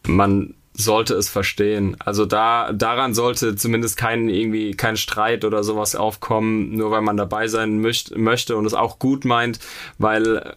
Man 0.07 0.55
sollte 0.73 1.15
es 1.15 1.27
verstehen. 1.27 1.97
Also 1.99 2.25
da 2.25 2.71
daran 2.71 3.13
sollte 3.13 3.55
zumindest 3.55 3.97
kein 3.97 4.29
irgendwie 4.29 4.75
kein 4.75 4.95
Streit 4.95 5.43
oder 5.43 5.63
sowas 5.63 5.95
aufkommen, 5.95 6.75
nur 6.75 6.91
weil 6.91 7.01
man 7.01 7.17
dabei 7.17 7.47
sein 7.47 7.79
möcht, 7.79 8.15
möchte 8.15 8.55
und 8.55 8.65
es 8.65 8.75
auch 8.75 8.99
gut 8.99 9.25
meint, 9.25 9.59
weil 9.97 10.55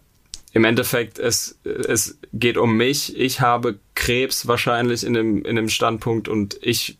im 0.52 0.64
Endeffekt, 0.64 1.18
es, 1.18 1.58
es 1.64 2.18
geht 2.32 2.56
um 2.56 2.76
mich. 2.76 3.16
Ich 3.16 3.40
habe 3.40 3.78
Krebs 3.94 4.46
wahrscheinlich 4.46 5.04
in 5.04 5.14
dem, 5.14 5.44
in 5.44 5.56
dem 5.56 5.68
Standpunkt 5.68 6.28
und 6.28 6.58
ich 6.60 6.98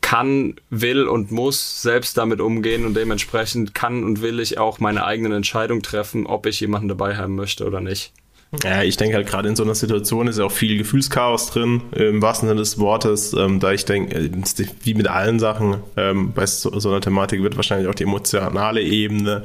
kann, 0.00 0.56
will 0.68 1.06
und 1.06 1.30
muss 1.30 1.80
selbst 1.80 2.18
damit 2.18 2.40
umgehen 2.40 2.84
und 2.84 2.94
dementsprechend 2.94 3.74
kann 3.74 4.04
und 4.04 4.20
will 4.20 4.40
ich 4.40 4.58
auch 4.58 4.80
meine 4.80 5.04
eigenen 5.04 5.32
Entscheidungen 5.32 5.82
treffen, 5.82 6.26
ob 6.26 6.44
ich 6.46 6.60
jemanden 6.60 6.88
dabei 6.88 7.16
haben 7.16 7.36
möchte 7.36 7.64
oder 7.64 7.80
nicht. 7.80 8.12
Ja, 8.62 8.82
ich 8.82 8.98
denke 8.98 9.16
halt 9.16 9.26
gerade 9.26 9.48
in 9.48 9.56
so 9.56 9.62
einer 9.62 9.74
Situation 9.74 10.28
ist 10.28 10.38
ja 10.38 10.44
auch 10.44 10.52
viel 10.52 10.76
Gefühlschaos 10.76 11.50
drin, 11.50 11.82
im 11.92 12.20
wahrsten 12.20 12.48
Sinne 12.48 12.60
des 12.60 12.78
Wortes, 12.78 13.32
ähm, 13.32 13.60
da 13.60 13.72
ich 13.72 13.86
denke, 13.86 14.14
äh, 14.14 14.30
wie 14.82 14.92
mit 14.92 15.08
allen 15.08 15.38
Sachen, 15.38 15.78
ähm, 15.96 16.32
bei 16.34 16.44
so, 16.44 16.78
so 16.78 16.90
einer 16.90 17.00
Thematik 17.00 17.42
wird 17.42 17.56
wahrscheinlich 17.56 17.88
auch 17.88 17.94
die 17.94 18.02
emotionale 18.02 18.82
Ebene 18.82 19.44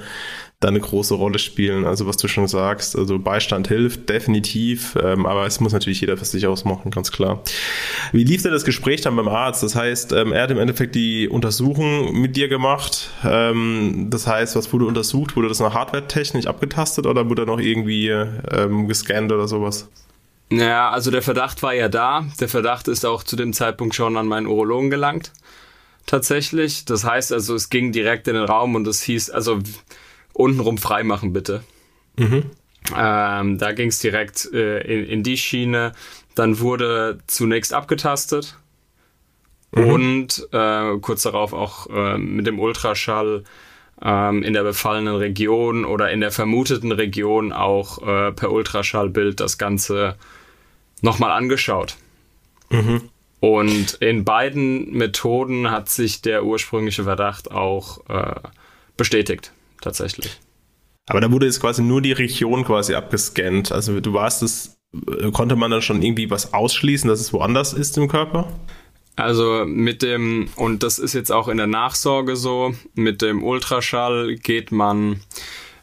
da 0.59 0.69
eine 0.69 0.79
große 0.79 1.13
Rolle 1.13 1.39
spielen. 1.39 1.85
Also 1.85 2.07
was 2.07 2.17
du 2.17 2.27
schon 2.27 2.47
sagst, 2.47 2.97
also 2.97 3.19
Beistand 3.19 3.67
hilft 3.67 4.09
definitiv, 4.09 4.97
ähm, 5.01 5.25
aber 5.25 5.45
es 5.45 5.59
muss 5.59 5.71
natürlich 5.71 6.01
jeder 6.01 6.17
für 6.17 6.25
sich 6.25 6.47
ausmachen, 6.47 6.91
ganz 6.91 7.11
klar. 7.11 7.43
Wie 8.11 8.23
lief 8.23 8.43
denn 8.43 8.51
das 8.51 8.65
Gespräch 8.65 9.01
dann 9.01 9.15
beim 9.15 9.27
Arzt? 9.27 9.63
Das 9.63 9.75
heißt, 9.75 10.13
ähm, 10.13 10.31
er 10.31 10.43
hat 10.43 10.51
im 10.51 10.59
Endeffekt 10.59 10.95
die 10.95 11.27
Untersuchung 11.27 12.19
mit 12.19 12.35
dir 12.35 12.47
gemacht. 12.47 13.09
Ähm, 13.23 14.07
das 14.09 14.27
heißt, 14.27 14.55
was 14.55 14.71
wurde 14.73 14.85
untersucht? 14.85 15.35
Wurde 15.35 15.47
das 15.47 15.59
noch 15.59 15.73
hardware-technisch 15.73 16.47
abgetastet 16.47 17.05
oder 17.05 17.29
wurde 17.29 17.45
noch 17.45 17.59
irgendwie 17.59 18.09
ähm, 18.09 18.87
gescannt 18.87 19.31
oder 19.31 19.47
sowas? 19.47 19.89
Naja, 20.49 20.89
also 20.89 21.11
der 21.11 21.21
Verdacht 21.21 21.61
war 21.63 21.73
ja 21.73 21.89
da. 21.89 22.25
Der 22.39 22.47
Verdacht 22.47 22.87
ist 22.87 23.05
auch 23.05 23.23
zu 23.23 23.35
dem 23.35 23.53
Zeitpunkt 23.53 23.95
schon 23.95 24.15
an 24.15 24.27
meinen 24.27 24.47
Urologen 24.47 24.89
gelangt. 24.89 25.31
Tatsächlich. 26.05 26.85
Das 26.85 27.03
heißt 27.03 27.33
also, 27.33 27.53
es 27.55 27.69
ging 27.69 27.91
direkt 27.91 28.27
in 28.27 28.35
den 28.35 28.45
Raum 28.45 28.75
und 28.75 28.87
es 28.87 29.01
hieß, 29.01 29.29
also 29.29 29.59
untenrum 30.33 30.77
freimachen 30.77 31.33
bitte. 31.33 31.63
Mhm. 32.15 32.45
Ähm, 32.95 33.57
da 33.57 33.73
ging 33.73 33.89
es 33.89 33.99
direkt 33.99 34.51
äh, 34.53 34.79
in, 34.81 35.05
in, 35.05 35.23
die 35.23 35.37
Schiene. 35.37 35.91
Dann 36.37 36.59
wurde 36.59 37.17
zunächst 37.25 37.73
abgetastet 37.73 38.57
mhm. 39.71 39.83
und 39.83 40.47
äh, 40.51 40.97
kurz 41.01 41.23
darauf 41.23 41.51
auch 41.53 41.87
äh, 41.89 42.19
mit 42.19 42.45
dem 42.45 42.59
Ultraschall 42.59 43.43
ähm, 44.03 44.43
in 44.43 44.53
der 44.53 44.61
befallenen 44.61 45.15
Region 45.15 45.83
oder 45.83 46.11
in 46.11 46.21
der 46.21 46.31
vermuteten 46.31 46.91
Region 46.91 47.51
auch 47.51 48.05
äh, 48.07 48.31
per 48.33 48.51
Ultraschallbild 48.51 49.39
das 49.39 49.57
Ganze 49.57 50.15
nochmal 51.01 51.31
angeschaut. 51.31 51.95
Mhm. 52.69 53.09
Und 53.39 53.93
in 53.95 54.23
beiden 54.23 54.91
Methoden 54.91 55.71
hat 55.71 55.89
sich 55.89 56.21
der 56.21 56.43
ursprüngliche 56.43 57.05
Verdacht 57.05 57.49
auch 57.49 58.07
äh, 58.09 58.35
bestätigt, 58.95 59.53
tatsächlich. 59.81 60.39
Aber 61.07 61.19
da 61.19 61.31
wurde 61.31 61.47
jetzt 61.47 61.61
quasi 61.61 61.81
nur 61.81 62.01
die 62.01 62.11
Region 62.11 62.63
quasi 62.63 62.93
abgescannt. 62.93 63.71
Also 63.71 63.99
du 64.01 64.13
warst 64.13 64.43
es, 64.43 64.67
äh, 64.67 64.76
konnte 65.31 65.55
man 65.55 65.71
dann 65.71 65.81
schon 65.81 66.01
irgendwie 66.01 66.29
was 66.29 66.53
ausschließen, 66.53 67.09
dass 67.09 67.19
es 67.19 67.33
woanders 67.33 67.73
ist 67.73 67.97
im 67.97 68.07
Körper? 68.07 68.47
Also 69.15 69.65
mit 69.65 70.03
dem, 70.03 70.49
und 70.55 70.83
das 70.83 70.99
ist 70.99 71.13
jetzt 71.13 71.31
auch 71.31 71.47
in 71.47 71.57
der 71.57 71.67
Nachsorge 71.67 72.35
so, 72.35 72.75
mit 72.93 73.21
dem 73.21 73.43
Ultraschall 73.43 74.35
geht 74.35 74.71
man 74.71 75.21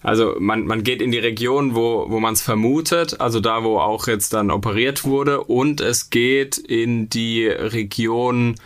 also 0.05 0.37
man, 0.39 0.67
man 0.67 0.85
geht 0.85 1.01
in 1.01 1.11
die 1.11 1.19
Region, 1.19 1.75
wo, 1.75 2.05
wo 2.11 2.21
man 2.21 2.35
es 2.35 2.43
vermutet, 2.43 3.23
also 3.23 3.41
da, 3.41 3.65
wo 3.65 3.79
auch 3.79 4.07
jetzt 4.07 4.35
dann 4.35 4.51
operiert 4.51 5.05
wurde, 5.05 5.43
und 5.43 5.81
es 5.81 6.11
geht 6.11 6.59
in 6.59 7.09
die 7.09 7.47
Region, 7.47 8.57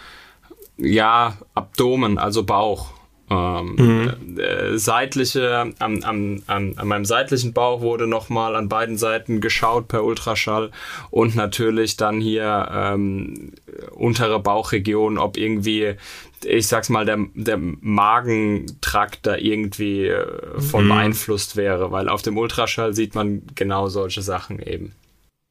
ja, 0.77 1.39
Abdomen, 1.55 2.19
also 2.19 2.43
Bauch. 2.43 2.91
Ähm, 3.31 3.75
mhm. 3.77 4.39
äh, 4.39 4.79
seitliche, 4.79 5.73
am, 5.79 6.03
am, 6.03 6.43
am, 6.47 6.73
an 6.77 6.89
meinem 6.89 7.05
seitlichen 7.05 7.53
Bauch 7.53 7.81
wurde 7.83 8.07
nochmal 8.07 8.57
an 8.57 8.69
beiden 8.69 8.97
Seiten 8.97 9.41
geschaut 9.41 9.89
per 9.89 10.05
Ultraschall 10.05 10.71
und 11.11 11.37
natürlich 11.37 11.97
dann 11.97 12.21
hier 12.21 12.69
ähm, 12.73 13.53
untere 13.93 14.41
Bauchregion, 14.41 15.19
ob 15.19 15.37
irgendwie 15.37 15.97
ich 16.45 16.69
sag's 16.69 16.89
mal, 16.89 17.05
der, 17.05 17.19
der 17.35 17.59
Magentrakt 17.59 19.27
da 19.27 19.37
irgendwie 19.37 20.07
äh, 20.07 20.61
von 20.61 20.85
mhm. 20.85 20.91
beeinflusst 20.91 21.57
wäre, 21.57 21.91
weil 21.91 22.09
auf 22.09 22.23
dem 22.23 22.39
Ultraschall 22.39 22.95
sieht 22.95 23.15
man 23.15 23.43
genau 23.55 23.89
solche 23.89 24.23
Sachen 24.23 24.61
eben. 24.61 24.93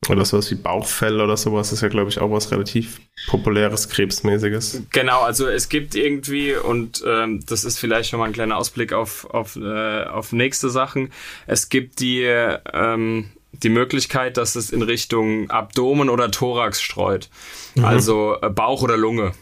Oder 0.10 0.26
sowas 0.26 0.50
wie 0.52 0.56
Bauchfell 0.56 1.20
oder 1.22 1.38
sowas 1.38 1.72
ist 1.72 1.82
ja, 1.82 1.88
glaube 1.88 2.10
ich, 2.10 2.20
auch 2.20 2.32
was 2.32 2.52
relativ 2.52 3.00
populäres, 3.28 3.90
krebsmäßiges. 3.90 4.84
Genau, 4.92 5.22
also 5.22 5.48
es 5.48 5.70
gibt 5.70 5.96
irgendwie, 5.96 6.56
und 6.56 7.04
ähm, 7.06 7.44
das 7.46 7.64
ist 7.64 7.80
vielleicht 7.80 8.10
schon 8.10 8.20
mal 8.20 8.26
ein 8.26 8.34
kleiner 8.34 8.58
Ausblick 8.58 8.94
auf, 8.94 9.26
auf, 9.26 9.56
äh, 9.56 10.04
auf 10.04 10.32
nächste 10.32 10.70
Sachen, 10.70 11.12
es 11.46 11.70
gibt 11.70 12.00
die, 12.00 12.24
ähm, 12.24 13.32
die 13.52 13.70
Möglichkeit, 13.70 14.38
dass 14.38 14.56
es 14.56 14.72
in 14.72 14.82
Richtung 14.82 15.50
Abdomen 15.50 16.10
oder 16.10 16.32
Thorax 16.32 16.82
streut. 16.82 17.30
Mhm. 17.76 17.86
Also 17.86 18.38
äh, 18.42 18.50
Bauch 18.50 18.84
oder 18.84 18.98
Lunge. 18.98 19.34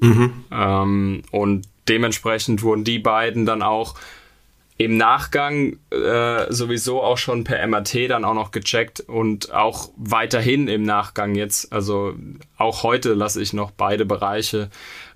Mhm. 0.00 0.44
Ähm, 0.50 1.22
und 1.30 1.66
dementsprechend 1.88 2.62
wurden 2.62 2.84
die 2.84 2.98
beiden 2.98 3.46
dann 3.46 3.62
auch 3.62 3.94
im 4.80 4.96
Nachgang 4.96 5.76
äh, 5.90 6.52
sowieso 6.52 7.02
auch 7.02 7.18
schon 7.18 7.42
per 7.42 7.66
MRT 7.66 8.08
dann 8.08 8.24
auch 8.24 8.34
noch 8.34 8.52
gecheckt 8.52 9.00
und 9.00 9.52
auch 9.52 9.90
weiterhin 9.96 10.68
im 10.68 10.84
Nachgang 10.84 11.34
jetzt, 11.34 11.72
also 11.72 12.14
auch 12.56 12.84
heute 12.84 13.14
lasse 13.14 13.42
ich 13.42 13.52
noch 13.52 13.72
beide 13.72 14.06
Bereiche 14.06 14.70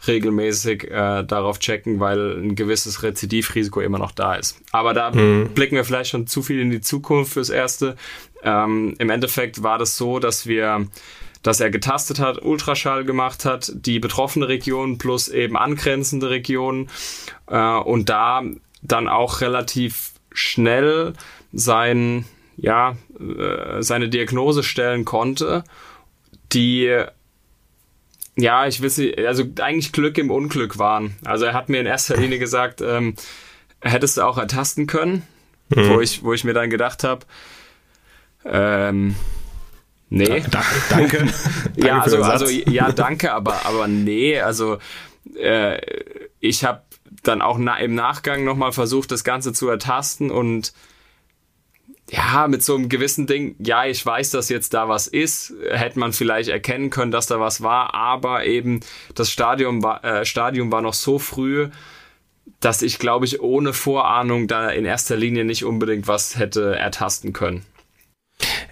regelmäßig 0.09 0.91
äh, 0.91 1.23
darauf 1.23 1.61
checken, 1.61 2.01
weil 2.01 2.39
ein 2.39 2.57
gewisses 2.57 3.05
Rezidivrisiko 3.05 3.81
immer 3.81 3.99
noch 3.99 4.11
da 4.11 4.35
ist. 4.35 4.61
Aber 4.73 4.95
da 4.95 5.13
mhm. 5.13 5.51
blicken 5.55 5.77
wir 5.77 5.85
vielleicht 5.85 6.11
schon 6.11 6.27
zu 6.27 6.43
viel 6.43 6.59
in 6.59 6.71
die 6.71 6.81
Zukunft 6.81 7.35
fürs 7.35 7.51
Erste. 7.51 7.95
Ähm, 8.43 8.97
Im 8.99 9.11
Endeffekt 9.11 9.63
war 9.63 9.79
das 9.79 9.97
so, 9.97 10.19
dass 10.19 10.47
wir 10.47 10.89
dass 11.45 11.59
er 11.59 11.71
getastet 11.71 12.21
hat, 12.21 12.41
Ultraschall 12.41 13.05
gemacht 13.05 13.45
hat, 13.45 13.73
die 13.75 13.99
betroffene 13.99 14.47
Region 14.47 14.99
plus 14.99 15.27
eben 15.27 15.57
angrenzende 15.57 16.31
Regionen 16.31 16.89
äh, 17.49 17.59
und 17.59 18.09
da 18.09 18.45
dann 18.83 19.09
auch 19.09 19.41
relativ 19.41 20.13
schnell 20.33 21.15
sein, 21.53 22.25
ja, 22.57 22.97
äh, 23.19 23.83
seine 23.83 24.09
Diagnose 24.09 24.63
stellen 24.63 25.05
konnte, 25.05 25.65
die 26.53 27.05
ja, 28.35 28.67
ich 28.67 28.83
weiß 28.83 29.01
also 29.27 29.45
eigentlich 29.61 29.93
Glück 29.93 30.17
im 30.17 30.31
Unglück 30.31 30.79
waren. 30.79 31.17
Also 31.25 31.45
er 31.45 31.53
hat 31.53 31.69
mir 31.69 31.81
in 31.81 31.87
erster 31.87 32.17
Linie 32.17 32.39
gesagt, 32.39 32.81
ähm, 32.81 33.15
hättest 33.81 34.17
du 34.17 34.23
auch 34.23 34.39
ertasten 34.39 34.87
können, 34.87 35.23
mhm. 35.69 35.89
wo 35.91 36.01
ich, 36.01 36.23
wo 36.23 36.33
ich 36.33 36.45
mir 36.45 36.55
dann 36.55 36.71
gedacht 36.71 37.05
habe, 37.05 37.27
ähm, 38.45 39.15
Nee. 40.15 40.45
Da, 40.51 40.63
danke. 40.91 41.27
ja, 41.77 42.03
also, 42.03 42.23
also 42.23 42.47
ja, 42.47 42.93
danke, 42.93 43.33
aber, 43.33 43.65
aber 43.65 43.89
nee, 43.89 44.39
also 44.39 44.77
äh, 45.35 45.81
ich 46.39 46.65
habe 46.65 46.83
dann 47.23 47.43
auch 47.43 47.59
na, 47.59 47.79
im 47.79 47.95
Nachgang 47.95 48.45
nochmal 48.45 48.73
versucht, 48.73 49.11
das 49.13 49.25
Ganze 49.25 49.53
zu 49.53 49.69
ertasten 49.69 50.31
und 50.31 50.73
ja, 52.11 52.47
mit 52.47 52.63
so 52.63 52.75
einem 52.75 52.89
gewissen 52.89 53.27
Ding, 53.27 53.57
ja, 53.59 53.87
ich 53.87 54.05
weiß, 54.05 54.33
dass 54.33 54.49
jetzt 54.49 54.75
da 54.75 54.89
was 54.89 55.07
ist, 55.07 55.55
hätte 55.71 55.99
man 55.99 56.13
vielleicht 56.13 56.51
erkennen 56.51 56.91
können, 56.91 57.11
dass 57.11 57.27
da 57.27 57.41
was 57.41 57.63
war, 57.63 57.95
aber 57.95 58.45
eben 58.45 58.81
das 59.15 59.31
Stadium 59.31 59.83
war, 59.83 60.05
äh, 60.05 60.25
Stadium 60.27 60.71
war 60.71 60.83
noch 60.83 60.95
so 60.95 61.19
früh, 61.19 61.71
dass 62.61 62.83
ich, 62.83 62.99
glaube 62.99 63.25
ich, 63.25 63.41
ohne 63.41 63.73
Vorahnung 63.73 64.47
da 64.47 64.69
in 64.71 64.85
erster 64.85 65.17
Linie 65.17 65.45
nicht 65.45 65.65
unbedingt 65.65 66.07
was 66.07 66.39
hätte 66.39 66.77
ertasten 66.77 67.33
können. 67.33 67.65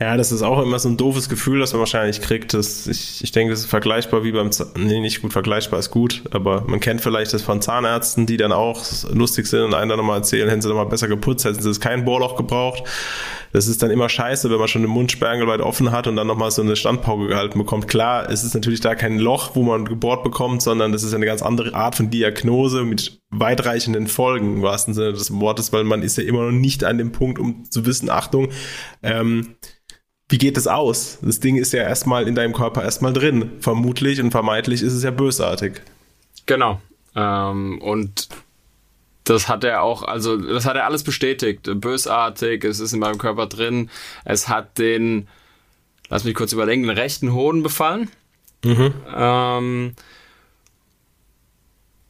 Ja, 0.03 0.17
das 0.17 0.33
ist 0.33 0.41
auch 0.41 0.63
immer 0.63 0.79
so 0.79 0.89
ein 0.89 0.97
doofes 0.97 1.29
Gefühl, 1.29 1.61
das 1.61 1.75
man 1.75 1.81
wahrscheinlich 1.81 2.23
kriegt. 2.23 2.55
Das, 2.55 2.87
ich, 2.87 3.23
ich 3.23 3.33
denke, 3.33 3.53
das 3.53 3.61
ist 3.61 3.67
vergleichbar 3.67 4.25
wie 4.25 4.33
beim, 4.33 4.51
Z 4.51 4.79
nee, 4.79 4.99
nicht 4.99 5.21
gut 5.21 5.35
vergleichbar 5.35 5.79
ist 5.79 5.91
gut, 5.91 6.23
aber 6.31 6.63
man 6.67 6.81
kennt 6.81 7.03
vielleicht 7.03 7.35
das 7.35 7.43
von 7.43 7.61
Zahnärzten, 7.61 8.25
die 8.25 8.39
dann 8.39 8.51
auch 8.51 8.83
lustig 9.13 9.47
sind 9.47 9.61
und 9.61 9.73
dann 9.73 9.89
nochmal 9.89 10.17
erzählen, 10.17 10.49
hätten 10.49 10.63
sie 10.63 10.69
nochmal 10.69 10.87
besser 10.87 11.07
geputzt, 11.07 11.45
hätten 11.45 11.61
sie 11.61 11.81
kein 11.81 12.07
Bohrloch 12.07 12.37
gebraucht. 12.37 12.85
Das 13.53 13.67
ist 13.67 13.83
dann 13.83 13.91
immer 13.91 14.09
scheiße, 14.09 14.49
wenn 14.49 14.59
man 14.59 14.69
schon 14.69 14.81
den 14.81 14.91
Mund 14.91 15.13
sperrangelweit 15.13 15.61
offen 15.61 15.91
hat 15.93 16.07
und 16.07 16.17
dann 16.17 16.29
nochmal 16.29 16.51
so 16.51 16.63
eine 16.63 16.77
Standpauke 16.77 17.27
gehalten 17.27 17.59
bekommt. 17.59 17.87
Klar, 17.87 18.31
es 18.31 18.43
ist 18.43 18.55
natürlich 18.55 18.81
da 18.81 18.95
kein 18.95 19.19
Loch, 19.19 19.51
wo 19.55 19.63
man 19.63 19.85
gebohrt 19.85 20.23
bekommt, 20.23 20.63
sondern 20.63 20.93
das 20.93 21.03
ist 21.03 21.13
eine 21.13 21.27
ganz 21.27 21.43
andere 21.43 21.75
Art 21.75 21.97
von 21.97 22.09
Diagnose 22.09 22.85
mit 22.85 23.21
weitreichenden 23.29 24.07
Folgen 24.07 24.55
im 24.55 24.63
wahrsten 24.63 24.95
Sinne 24.95 25.13
des 25.13 25.39
Wortes, 25.39 25.75
weil 25.75 25.85
man 25.85 26.03
ist 26.03 26.17
ja 26.17 26.25
immer 26.25 26.45
noch 26.45 26.53
nicht 26.53 26.85
an 26.85 26.97
dem 26.97 27.13
Punkt, 27.13 27.39
um 27.39 27.71
zu 27.71 27.85
wissen, 27.85 28.09
Achtung, 28.09 28.49
ähm, 29.03 29.57
wie 30.31 30.39
geht 30.39 30.57
es 30.57 30.69
aus? 30.69 31.19
Das 31.23 31.41
Ding 31.41 31.57
ist 31.57 31.73
ja 31.73 31.83
erstmal 31.83 32.29
in 32.29 32.37
deinem 32.37 32.53
Körper 32.53 32.85
erstmal 32.85 33.13
drin. 33.13 33.51
Vermutlich 33.59 34.21
und 34.21 34.31
vermeintlich 34.31 34.81
ist 34.81 34.93
es 34.93 35.03
ja 35.03 35.11
bösartig. 35.11 35.83
Genau. 36.47 36.81
Ähm, 37.17 37.83
und 37.83 38.29
das 39.25 39.49
hat 39.49 39.65
er 39.65 39.83
auch, 39.83 40.05
also 40.05 40.37
das 40.37 40.67
hat 40.67 40.77
er 40.77 40.87
alles 40.87 41.03
bestätigt. 41.03 41.69
Bösartig, 41.75 42.65
es 42.65 42.79
ist 42.79 42.93
in 42.93 43.01
meinem 43.01 43.19
Körper 43.19 43.47
drin. 43.47 43.91
Es 44.25 44.49
hat 44.49 44.79
den, 44.79 45.27
lass 46.09 46.23
mich 46.23 46.35
kurz 46.35 46.53
überlegen, 46.53 46.85
den 46.85 46.97
rechten 46.97 47.33
Hoden 47.33 47.65
befallen. 47.65 48.09
Mhm. 48.65 48.95
Ähm, 49.13 49.95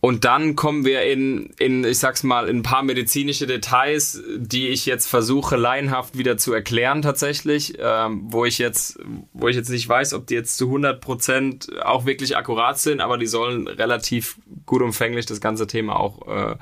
und 0.01 0.25
dann 0.25 0.57
kommen 0.57 0.87
wir 0.87 1.03
in, 1.03 1.51
in, 1.59 1.85
ich 1.85 1.99
sag's 1.99 2.23
mal, 2.23 2.49
in 2.49 2.59
ein 2.59 2.63
paar 2.63 2.83
medizinische 2.83 3.47
Details, 3.47 4.23
die 4.37 4.69
ich 4.69 4.87
jetzt 4.87 5.07
versuche, 5.07 5.57
laienhaft 5.57 6.17
wieder 6.17 6.39
zu 6.39 6.55
erklären 6.55 7.03
tatsächlich, 7.03 7.75
ähm, 7.79 8.23
wo 8.29 8.47
ich 8.47 8.59
jetzt, 8.59 8.99
wo 9.35 9.49
ich 9.49 9.57
jetzt 9.57 9.69
nicht 9.69 9.87
weiß, 9.87 10.15
ob 10.15 10.27
die 10.27 10.35
jetzt 10.35 10.57
zu 10.57 10.67
100 10.67 11.03
Prozent 11.03 11.69
auch 11.83 12.07
wirklich 12.07 12.35
akkurat 12.37 12.79
sind, 12.79 13.03
aber 13.03 13.19
die 13.19 13.27
sollen 13.27 13.69
relativ 13.69 14.39
gut 14.65 14.81
umfänglich 14.81 15.27
das 15.27 15.43
ganze 15.43 15.67
Thema 15.67 16.01
auch 16.01 16.27
äh, 16.29 16.57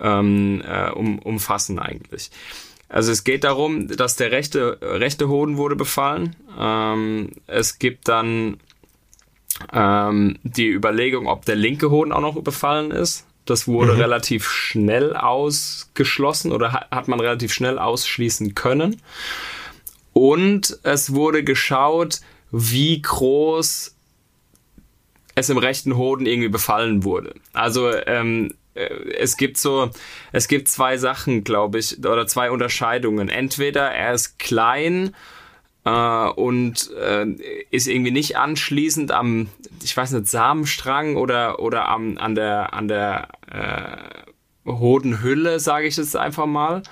ähm, 0.00 0.60
äh, 0.66 0.90
um, 0.90 1.20
umfassen 1.20 1.78
eigentlich. 1.78 2.30
Also 2.88 3.12
es 3.12 3.22
geht 3.22 3.44
darum, 3.44 3.86
dass 3.86 4.16
der 4.16 4.32
rechte, 4.32 4.78
rechte 4.80 5.28
Hoden 5.28 5.58
wurde 5.58 5.76
befallen. 5.76 6.34
Ähm, 6.58 7.32
es 7.46 7.78
gibt 7.78 8.08
dann 8.08 8.58
ähm, 9.72 10.38
die 10.42 10.68
Überlegung, 10.68 11.26
ob 11.26 11.44
der 11.44 11.56
linke 11.56 11.90
Hoden 11.90 12.12
auch 12.12 12.20
noch 12.20 12.40
befallen 12.42 12.90
ist. 12.90 13.26
Das 13.44 13.66
wurde 13.66 13.94
mhm. 13.94 14.00
relativ 14.00 14.48
schnell 14.48 15.16
ausgeschlossen 15.16 16.52
oder 16.52 16.72
hat, 16.72 16.90
hat 16.90 17.08
man 17.08 17.20
relativ 17.20 17.52
schnell 17.52 17.78
ausschließen 17.78 18.54
können. 18.54 19.00
Und 20.12 20.78
es 20.82 21.14
wurde 21.14 21.44
geschaut, 21.44 22.20
wie 22.50 23.00
groß 23.00 23.94
es 25.34 25.48
im 25.48 25.58
rechten 25.58 25.96
Hoden 25.96 26.26
irgendwie 26.26 26.48
befallen 26.48 27.04
wurde. 27.04 27.34
Also 27.52 27.90
ähm, 27.90 28.54
äh, 28.74 28.88
es 29.18 29.36
gibt 29.36 29.56
so, 29.56 29.90
es 30.32 30.48
gibt 30.48 30.68
zwei 30.68 30.96
Sachen, 30.96 31.44
glaube 31.44 31.78
ich, 31.78 31.98
oder 32.04 32.26
zwei 32.26 32.50
Unterscheidungen. 32.50 33.28
Entweder 33.28 33.90
er 33.90 34.14
ist 34.14 34.38
klein 34.38 35.14
äh, 35.88 36.30
und 36.30 36.90
äh, 36.92 37.26
ist 37.70 37.88
irgendwie 37.88 38.10
nicht 38.10 38.36
anschließend 38.36 39.10
am, 39.10 39.48
ich 39.82 39.96
weiß 39.96 40.12
nicht, 40.12 40.28
Samenstrang 40.28 41.16
oder 41.16 41.60
oder 41.60 41.88
am 41.88 42.18
an 42.18 42.34
der 42.34 42.74
an 42.74 42.88
der 42.88 43.28
äh, 43.50 44.70
Hodenhülle, 44.70 45.60
sage 45.60 45.86
ich 45.86 45.96
jetzt 45.96 46.16
einfach 46.16 46.46
mal. 46.46 46.82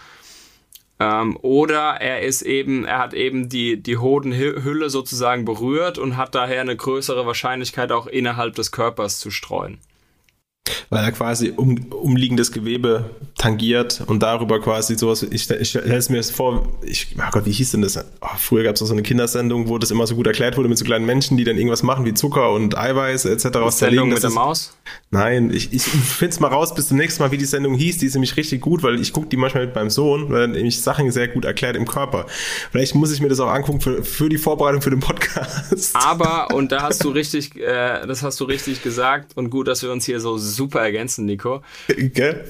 Ähm, 0.98 1.36
oder 1.42 2.00
er 2.00 2.22
ist 2.22 2.40
eben, 2.40 2.86
er 2.86 2.98
hat 2.98 3.12
eben 3.12 3.50
die, 3.50 3.82
die 3.82 3.98
Hodenhülle 3.98 4.88
sozusagen 4.88 5.44
berührt 5.44 5.98
und 5.98 6.16
hat 6.16 6.34
daher 6.34 6.62
eine 6.62 6.74
größere 6.74 7.26
Wahrscheinlichkeit 7.26 7.92
auch 7.92 8.06
innerhalb 8.06 8.54
des 8.54 8.72
Körpers 8.72 9.18
zu 9.20 9.30
streuen 9.30 9.78
weil 10.90 11.04
er 11.04 11.12
quasi 11.12 11.52
um, 11.56 11.86
umliegendes 11.90 12.52
Gewebe 12.52 13.10
tangiert 13.36 14.02
und 14.06 14.22
darüber 14.22 14.60
quasi 14.60 14.96
sowas, 14.96 15.22
ich, 15.22 15.50
ich 15.50 15.68
stelle 15.68 15.96
es 15.96 16.08
mir 16.08 16.22
vor, 16.22 16.68
ich, 16.82 17.14
oh 17.18 17.30
Gott, 17.30 17.46
wie 17.46 17.52
hieß 17.52 17.72
denn 17.72 17.82
das? 17.82 17.96
Oh, 18.20 18.26
früher 18.38 18.64
gab 18.64 18.76
es 18.76 18.82
auch 18.82 18.86
so 18.86 18.92
eine 18.92 19.02
Kindersendung, 19.02 19.68
wo 19.68 19.78
das 19.78 19.90
immer 19.90 20.06
so 20.06 20.14
gut 20.14 20.26
erklärt 20.26 20.56
wurde 20.56 20.68
mit 20.68 20.78
so 20.78 20.84
kleinen 20.84 21.06
Menschen, 21.06 21.36
die 21.36 21.44
dann 21.44 21.56
irgendwas 21.56 21.82
machen 21.82 22.04
wie 22.04 22.14
Zucker 22.14 22.52
und 22.52 22.76
Eiweiß 22.76 23.26
etc. 23.26 23.46
Was 23.54 23.78
Sendung 23.78 24.08
mit 24.08 24.22
der 24.22 24.30
Maus? 24.30 24.76
Nein, 25.10 25.50
ich, 25.52 25.72
ich 25.72 25.82
finde 25.82 26.32
es 26.32 26.40
mal 26.40 26.48
raus 26.48 26.74
bis 26.74 26.88
zum 26.88 26.96
nächsten 26.96 27.22
Mal, 27.22 27.30
wie 27.30 27.38
die 27.38 27.44
Sendung 27.44 27.74
hieß, 27.74 27.98
die 27.98 28.06
ist 28.06 28.14
nämlich 28.14 28.36
richtig 28.36 28.60
gut, 28.60 28.82
weil 28.82 29.00
ich 29.00 29.12
gucke 29.12 29.28
die 29.28 29.36
manchmal 29.36 29.66
mit 29.66 29.74
meinem 29.74 29.90
Sohn, 29.90 30.30
weil 30.30 30.42
er 30.42 30.46
nämlich 30.48 30.80
Sachen 30.80 31.10
sehr 31.10 31.28
gut 31.28 31.44
erklärt 31.44 31.76
im 31.76 31.86
Körper. 31.86 32.26
Vielleicht 32.70 32.94
muss 32.94 33.12
ich 33.12 33.20
mir 33.20 33.28
das 33.28 33.40
auch 33.40 33.50
angucken 33.50 33.80
für, 33.80 34.02
für 34.02 34.28
die 34.28 34.38
Vorbereitung 34.38 34.82
für 34.82 34.90
den 34.90 35.00
Podcast. 35.00 35.94
Aber, 35.94 36.54
und 36.54 36.72
da 36.72 36.82
hast 36.82 37.04
du 37.04 37.10
richtig, 37.10 37.56
äh, 37.56 38.06
das 38.06 38.22
hast 38.22 38.40
du 38.40 38.44
richtig 38.44 38.82
gesagt 38.82 39.36
und 39.36 39.50
gut, 39.50 39.68
dass 39.68 39.82
wir 39.82 39.92
uns 39.92 40.04
hier 40.04 40.20
so 40.20 40.38
super 40.56 40.80
ergänzen, 40.80 41.26
Nico. 41.26 41.62
Gell? 41.88 42.44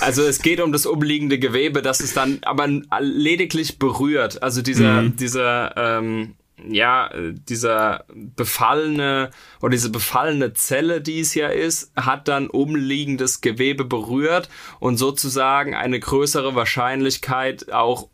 Also 0.00 0.22
es 0.22 0.40
geht 0.40 0.60
um 0.60 0.72
das 0.72 0.86
umliegende 0.86 1.38
Gewebe, 1.38 1.82
das 1.82 2.00
es 2.00 2.14
dann 2.14 2.38
aber 2.42 2.66
lediglich 3.00 3.78
berührt. 3.78 4.42
Also 4.42 4.62
dieser, 4.62 5.02
mhm. 5.02 5.16
dieser, 5.16 5.74
ähm, 5.76 6.34
ja, 6.66 7.10
dieser 7.48 8.04
befallene 8.14 9.30
oder 9.60 9.70
diese 9.70 9.90
befallene 9.90 10.54
Zelle, 10.54 11.00
die 11.00 11.20
es 11.20 11.34
ja 11.34 11.48
ist, 11.48 11.92
hat 11.96 12.28
dann 12.28 12.48
umliegendes 12.48 13.40
Gewebe 13.40 13.84
berührt 13.84 14.48
und 14.80 14.96
sozusagen 14.96 15.74
eine 15.74 16.00
größere 16.00 16.54
Wahrscheinlichkeit 16.54 17.70
auch 17.70 18.08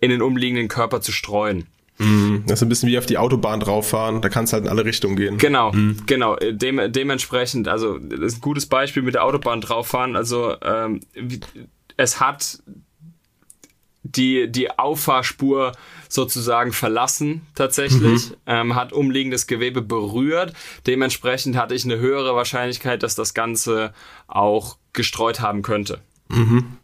in 0.00 0.10
den 0.10 0.22
umliegenden 0.22 0.68
Körper 0.68 1.00
zu 1.00 1.12
streuen. 1.12 1.66
Mhm. 1.98 2.44
Das 2.46 2.58
ist 2.58 2.62
ein 2.62 2.68
bisschen 2.68 2.88
wie 2.88 2.98
auf 2.98 3.06
die 3.06 3.18
Autobahn 3.18 3.60
drauffahren, 3.60 4.20
da 4.20 4.28
kannst 4.28 4.52
du 4.52 4.54
halt 4.54 4.64
in 4.64 4.70
alle 4.70 4.84
Richtungen 4.84 5.16
gehen. 5.16 5.38
Genau, 5.38 5.72
mhm. 5.72 6.02
genau. 6.06 6.36
Dem, 6.36 6.92
dementsprechend, 6.92 7.68
also 7.68 7.98
das 7.98 8.20
ist 8.20 8.38
ein 8.38 8.40
gutes 8.40 8.66
Beispiel 8.66 9.02
mit 9.02 9.14
der 9.14 9.24
Autobahn 9.24 9.60
drauffahren. 9.60 10.16
Also 10.16 10.54
ähm, 10.62 11.00
es 11.96 12.20
hat 12.20 12.58
die, 14.02 14.48
die 14.48 14.70
Auffahrspur 14.78 15.72
sozusagen 16.08 16.72
verlassen 16.72 17.42
tatsächlich, 17.54 18.30
mhm. 18.30 18.36
ähm, 18.46 18.74
hat 18.74 18.92
umliegendes 18.92 19.46
Gewebe 19.46 19.82
berührt. 19.82 20.52
Dementsprechend 20.86 21.56
hatte 21.56 21.74
ich 21.74 21.84
eine 21.84 21.98
höhere 21.98 22.34
Wahrscheinlichkeit, 22.36 23.02
dass 23.02 23.14
das 23.14 23.34
Ganze 23.34 23.92
auch 24.28 24.76
gestreut 24.92 25.40
haben 25.40 25.62
könnte. 25.62 26.00
Mhm. 26.28 26.76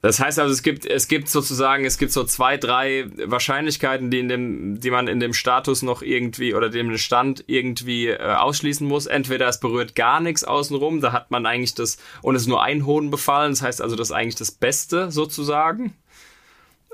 Das 0.00 0.20
heißt 0.20 0.38
also, 0.38 0.52
es 0.52 0.62
gibt, 0.62 0.86
es 0.86 1.08
gibt 1.08 1.28
sozusagen, 1.28 1.84
es 1.84 1.98
gibt 1.98 2.12
so 2.12 2.22
zwei, 2.22 2.56
drei 2.56 3.06
Wahrscheinlichkeiten, 3.24 4.12
die 4.12 4.20
in 4.20 4.28
dem, 4.28 4.80
die 4.80 4.92
man 4.92 5.08
in 5.08 5.18
dem 5.18 5.32
Status 5.32 5.82
noch 5.82 6.02
irgendwie 6.02 6.54
oder 6.54 6.70
dem 6.70 6.96
Stand 6.98 7.42
irgendwie 7.48 8.08
äh, 8.08 8.18
ausschließen 8.18 8.86
muss. 8.86 9.06
Entweder 9.06 9.48
es 9.48 9.58
berührt 9.58 9.96
gar 9.96 10.20
nichts 10.20 10.44
außenrum, 10.44 11.00
da 11.00 11.10
hat 11.10 11.32
man 11.32 11.46
eigentlich 11.46 11.74
das, 11.74 11.98
und 12.22 12.36
es 12.36 12.42
ist 12.42 12.48
nur 12.48 12.62
ein 12.62 12.86
Hoden 12.86 13.10
befallen, 13.10 13.50
das 13.50 13.62
heißt 13.62 13.82
also, 13.82 13.96
das 13.96 14.10
ist 14.10 14.14
eigentlich 14.14 14.36
das 14.36 14.52
Beste 14.52 15.10
sozusagen. 15.10 15.94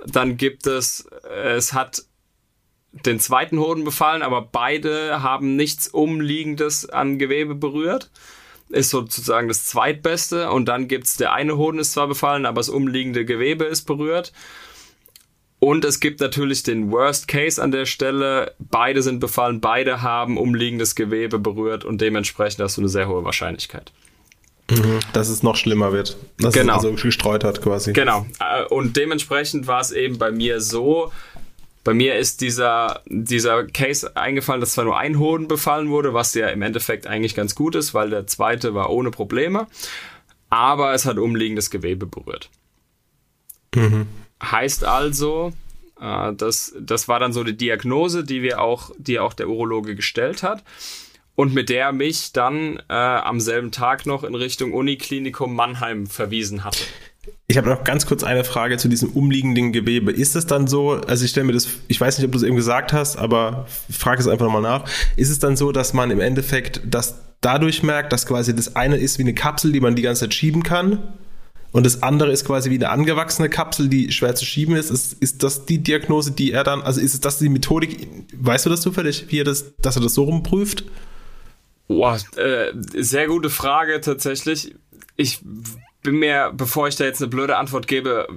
Dann 0.07 0.39
gibt 0.39 0.67
es, 0.67 1.07
äh, 1.29 1.53
es 1.53 1.75
hat 1.75 2.05
den 3.05 3.21
zweiten 3.21 3.59
Hoden 3.59 3.85
befallen, 3.85 4.23
aber 4.23 4.41
beide 4.41 5.23
haben 5.23 5.57
nichts 5.57 5.89
Umliegendes 5.89 6.89
an 6.89 7.19
Gewebe 7.19 7.55
berührt 7.55 8.11
ist 8.69 8.91
sozusagen 8.91 9.49
das 9.49 9.67
zweitbeste 9.67 10.51
und 10.51 10.67
dann 10.67 10.89
gibt 10.89 11.05
es 11.05 11.17
der 11.17 11.33
eine 11.33 11.57
Hoden 11.57 11.79
ist 11.79 11.93
zwar 11.93 12.09
befallen, 12.09 12.47
aber 12.47 12.61
das 12.61 12.69
umliegende 12.69 13.25
Gewebe 13.25 13.65
ist 13.65 13.83
berührt. 13.83 14.33
Und 15.61 15.85
es 15.87 15.99
gibt 15.99 16.21
natürlich 16.21 16.63
den 16.63 16.91
Worst 16.91 17.27
Case 17.27 17.63
an 17.63 17.71
der 17.71 17.87
Stelle. 17.87 18.55
Beide 18.59 19.03
sind 19.03 19.21
befallen, 19.21 19.61
beide 19.61 20.03
haben 20.03 20.37
umliegendes 20.37 20.95
Gewebe 20.95 21.39
berührt 21.39 21.85
und 21.85 22.01
dementsprechend 22.01 22.61
hast 22.63 22.77
du 22.77 22.83
eine 22.83 22.89
sehr 22.91 23.09
hohe 23.09 23.25
Wahrscheinlichkeit. 23.25 23.91
Mhm, 24.71 25.01
dass 25.13 25.29
es 25.29 25.43
noch 25.43 25.57
schlimmer 25.57 25.93
wird. 25.93 26.17
Dass 26.39 26.55
genau. 26.55 26.79
es 26.79 26.85
also 26.85 27.03
gestreut 27.03 27.45
hat 27.45 27.63
quasi. 27.63 27.93
Genau. 27.93 28.27
Äh, 28.41 28.65
und 28.65 28.97
dementsprechend 28.97 29.67
war 29.67 29.81
es 29.81 29.91
eben 29.91 30.19
bei 30.19 30.31
mir 30.31 30.61
so, 30.61 31.13
bei 31.85 31.93
mir 31.93 32.17
ist 32.17 32.41
dieser, 32.41 33.03
dieser 33.07 33.67
Case 33.67 34.17
eingefallen, 34.17 34.61
dass 34.61 34.73
zwar 34.73 34.87
nur 34.87 34.99
ein 34.99 35.19
Hoden 35.19 35.49
befallen 35.49 35.91
wurde, 35.91 36.15
was 36.15 36.35
ja 36.35 36.49
im 36.49 36.63
Endeffekt 36.63 37.07
eigentlich 37.07 37.35
ganz 37.35 37.55
gut 37.55 37.75
ist, 37.75 37.93
weil 37.93 38.11
der 38.11 38.27
zweite 38.27 38.75
war 38.75 38.91
ohne 38.91 39.11
Probleme, 39.11 39.67
aber 40.49 40.95
es 40.95 41.05
hat 41.05 41.19
umliegendes 41.19 41.71
Gewebe 41.71 42.07
berührt. 42.07 42.51
Mhm. 43.75 44.07
Heißt 44.43 44.85
also, 44.85 45.53
äh, 46.01 46.33
das, 46.33 46.75
das 46.81 47.07
war 47.07 47.21
dann 47.21 47.33
so 47.35 47.45
die 47.45 47.57
Diagnose, 47.57 48.25
die 48.25 48.43
wir 48.43 48.61
auch, 48.61 48.91
die 48.97 49.19
auch 49.19 49.35
der 49.35 49.49
Urologe 49.49 49.95
gestellt 49.95 50.43
hat 50.43 50.65
und 51.35 51.53
mit 51.53 51.69
der 51.69 51.93
mich 51.93 52.33
dann 52.33 52.79
äh, 52.89 52.95
am 52.95 53.41
selben 53.41 53.73
Tag 53.73 54.07
noch 54.07 54.25
in 54.25 54.35
Richtung 54.35 54.73
Uniklinikum 54.73 55.55
Mannheim 55.55 56.07
verwiesen 56.07 56.65
hatte. 56.65 56.85
Ich 57.47 57.57
habe 57.57 57.69
noch 57.69 57.85
ganz 57.85 58.07
kurz 58.07 58.25
eine 58.25 58.45
Frage 58.45 58.79
zu 58.79 58.89
diesem 58.89 59.11
umliegenden 59.11 59.73
Gewebe. 59.73 60.11
Ist 60.13 60.35
es 60.37 60.47
dann 60.47 60.67
so, 60.67 60.93
also 60.93 61.25
ich 61.25 61.31
stelle 61.31 61.47
mir 61.47 61.53
das, 61.53 61.69
ich 61.89 62.01
weiß 62.01 62.19
nicht, 62.19 62.27
ob 62.27 62.33
du 62.33 62.39
es 62.39 62.45
eben 62.45 62.57
gesagt 62.57 62.93
hast, 62.93 63.17
aber 63.17 63.67
frage 63.91 64.21
es 64.21 64.29
einfach 64.29 64.47
nochmal 64.47 64.63
nach. 64.63 64.85
Ist 65.17 65.31
es 65.31 65.39
dann 65.39 65.57
so, 65.57 65.73
dass 65.73 65.93
man 65.93 66.11
im 66.11 66.21
Endeffekt 66.21 66.81
das 66.85 67.21
dadurch 67.41 67.83
merkt, 67.83 68.13
dass 68.13 68.27
quasi 68.27 68.55
das 68.57 68.77
eine 68.77 68.97
ist 68.97 69.19
wie 69.19 69.23
eine 69.23 69.35
Kapsel, 69.35 69.73
die 69.73 69.81
man 69.81 69.95
die 69.95 70.03
ganze 70.03 70.23
Zeit 70.23 70.35
schieben 70.35 70.63
kann? 70.63 71.03
Und 71.75 71.85
das 71.85 72.05
andere 72.05 72.31
ist 72.31 72.45
quasi 72.45 72.71
wie 72.71 72.77
eine 72.77 72.91
angewachsene 72.91 73.49
Kapsel, 73.49 73.89
die 73.89 74.13
schwer 74.13 74.37
zu 74.37 74.45
schieben 74.45 74.77
ist. 74.77 74.91
Ist, 74.91 75.15
ist 75.15 75.43
das 75.43 75.67
die 75.67 75.79
Diagnose, 75.79 76.31
die 76.31 76.53
er 76.53 76.63
dann, 76.63 76.83
also 76.83 77.01
ist 77.01 77.15
es 77.15 77.21
das 77.21 77.39
die 77.39 77.49
Methodik, 77.49 78.07
weißt 78.33 78.67
du 78.67 78.71
das 78.71 78.81
zufällig, 78.81 79.27
wie 79.31 79.41
er 79.41 79.45
das, 79.45 79.75
dass 79.83 79.97
er 79.97 80.03
das 80.03 80.15
so 80.15 80.23
rumprüft? 80.23 80.85
Boah, 81.89 82.17
äh, 82.37 82.73
sehr 82.97 83.27
gute 83.27 83.51
Frage 83.51 84.01
tatsächlich. 84.01 84.77
Ich 85.17 85.41
bin 86.05 86.19
mir, 86.19 86.53
bevor 86.55 86.87
ich 86.87 86.97
da 86.97 87.05
jetzt 87.05 87.21
eine 87.23 87.29
blöde 87.29 87.57
Antwort 87.57 87.89
gebe, 87.89 88.29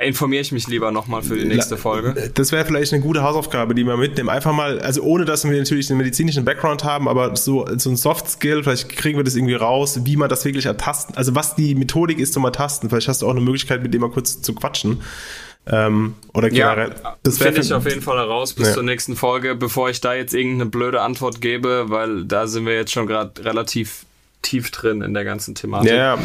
informiere 0.00 0.40
ich 0.40 0.52
mich 0.52 0.68
lieber 0.68 0.92
nochmal 0.92 1.20
für 1.22 1.36
die 1.36 1.44
nächste 1.44 1.76
Folge. 1.76 2.30
Das 2.34 2.52
wäre 2.52 2.64
vielleicht 2.64 2.92
eine 2.92 3.02
gute 3.02 3.22
Hausaufgabe, 3.22 3.74
die 3.74 3.84
wir 3.84 3.96
mitnehmen. 3.96 4.28
Einfach 4.28 4.52
mal, 4.52 4.78
also 4.80 5.02
ohne 5.02 5.24
dass 5.24 5.44
wir 5.44 5.58
natürlich 5.58 5.90
einen 5.90 5.98
medizinischen 5.98 6.44
Background 6.44 6.84
haben, 6.84 7.08
aber 7.08 7.36
so, 7.36 7.66
so 7.76 7.90
ein 7.90 7.96
Soft 7.96 8.30
Skill, 8.30 8.62
vielleicht 8.62 8.88
kriegen 8.88 9.18
wir 9.18 9.24
das 9.24 9.34
irgendwie 9.34 9.54
raus, 9.54 10.00
wie 10.04 10.16
man 10.16 10.28
das 10.28 10.44
wirklich 10.44 10.66
ertasten, 10.66 11.16
also 11.16 11.34
was 11.34 11.56
die 11.56 11.74
Methodik 11.74 12.20
ist 12.20 12.34
zum 12.34 12.44
Ertasten. 12.44 12.88
Vielleicht 12.88 13.08
hast 13.08 13.22
du 13.22 13.26
auch 13.26 13.32
eine 13.32 13.40
Möglichkeit, 13.40 13.82
mit 13.82 13.92
dem 13.92 14.00
mal 14.00 14.10
kurz 14.10 14.40
zu 14.40 14.54
quatschen. 14.54 15.02
Ähm, 15.66 16.14
oder 16.32 16.50
generell. 16.50 16.94
Ja, 17.02 17.16
das 17.24 17.38
finde 17.38 17.60
ich 17.60 17.72
auf 17.72 17.84
jeden 17.84 18.00
Fall 18.00 18.16
heraus 18.16 18.54
bis 18.54 18.68
ja. 18.68 18.74
zur 18.74 18.84
nächsten 18.84 19.16
Folge, 19.16 19.56
bevor 19.56 19.90
ich 19.90 20.00
da 20.00 20.14
jetzt 20.14 20.34
irgendeine 20.34 20.70
blöde 20.70 21.02
Antwort 21.02 21.40
gebe, 21.40 21.86
weil 21.88 22.24
da 22.24 22.46
sind 22.46 22.64
wir 22.64 22.74
jetzt 22.74 22.92
schon 22.92 23.08
gerade 23.08 23.44
relativ 23.44 24.06
tief 24.40 24.70
drin 24.70 25.02
in 25.02 25.14
der 25.14 25.24
ganzen 25.24 25.56
Thematik. 25.56 25.90
Ja, 25.90 26.16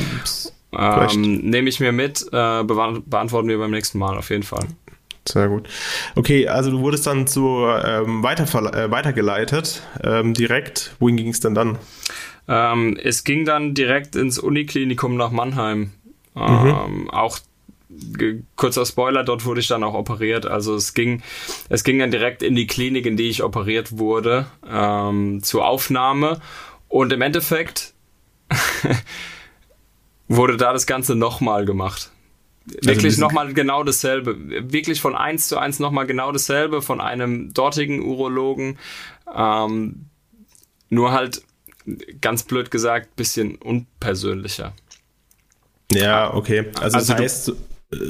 ähm, 0.78 1.50
Nehme 1.50 1.70
ich 1.70 1.80
mir 1.80 1.92
mit, 1.92 2.22
äh, 2.32 2.64
beantworten 2.64 3.48
wir 3.48 3.58
beim 3.58 3.72
nächsten 3.72 4.00
Mal 4.00 4.18
auf 4.18 4.30
jeden 4.30 4.44
Fall. 4.44 4.68
Sehr 5.28 5.48
gut. 5.48 5.70
Okay, 6.16 6.48
also 6.48 6.72
du 6.72 6.80
wurdest 6.80 7.08
dann 7.08 7.28
zu 7.28 7.66
ähm, 7.66 8.24
weiter, 8.24 8.44
äh, 8.74 8.92
weitergeleitet, 8.92 9.84
ähm, 10.04 10.34
direkt. 10.34 10.96
Wohin 11.00 11.16
ging 11.16 11.30
es 11.30 11.40
denn 11.40 11.56
dann? 11.56 11.78
Ähm, 12.48 12.98
es 13.02 13.24
ging 13.24 13.46
dann 13.46 13.74
direkt 13.74 14.16
ins 14.16 14.38
Uniklinikum 14.38 15.16
nach 15.16 15.32
Mannheim. 15.32 15.92
Mhm. 16.36 17.10
Auch 17.10 17.40
kurzer 18.56 18.86
Spoiler, 18.86 19.24
dort 19.24 19.46
wurde 19.46 19.60
ich 19.60 19.68
dann 19.68 19.84
auch 19.84 19.94
operiert. 19.94 20.46
Also 20.46 20.76
es 20.76 20.94
ging, 20.94 21.22
es 21.70 21.84
ging 21.84 22.00
dann 22.00 22.12
direkt 22.12 22.42
in 22.44 22.56
die 22.56 22.68
Klinik, 22.68 23.06
in 23.06 23.18
die 23.18 23.30
ich 23.30 23.44
operiert 23.44 23.98
wurde, 23.98 24.48
ähm, 24.70 25.42
zur 25.44 25.66
Aufnahme. 25.66 26.40
Und 26.90 27.14
im 27.14 27.22
Endeffekt 27.22 27.94
wurde 30.28 30.58
da 30.58 30.74
das 30.74 30.86
Ganze 30.88 31.16
nochmal 31.16 31.66
gemacht. 31.66 32.12
Also 32.68 32.90
wirklich 32.90 33.18
nochmal 33.18 33.54
genau 33.54 33.84
dasselbe. 33.84 34.38
Wirklich 34.72 35.02
von 35.02 35.16
eins 35.16 35.48
zu 35.48 35.58
eins 35.58 35.80
nochmal 35.80 36.08
genau 36.08 36.32
dasselbe 36.32 36.82
von 36.82 37.02
einem 37.02 37.54
dortigen 37.54 38.02
Urologen. 38.02 38.78
Ähm, 39.36 40.06
nur 40.90 41.12
halt 41.12 41.44
ganz 42.22 42.44
blöd 42.44 42.72
gesagt, 42.72 43.16
bisschen 43.16 43.56
unpersönlicher. 43.56 44.74
Ja, 45.92 46.34
okay. 46.34 46.66
Also, 46.80 46.98
also 46.98 47.14
das 47.14 47.22
heißt, 47.22 47.50
äh, 47.50 47.54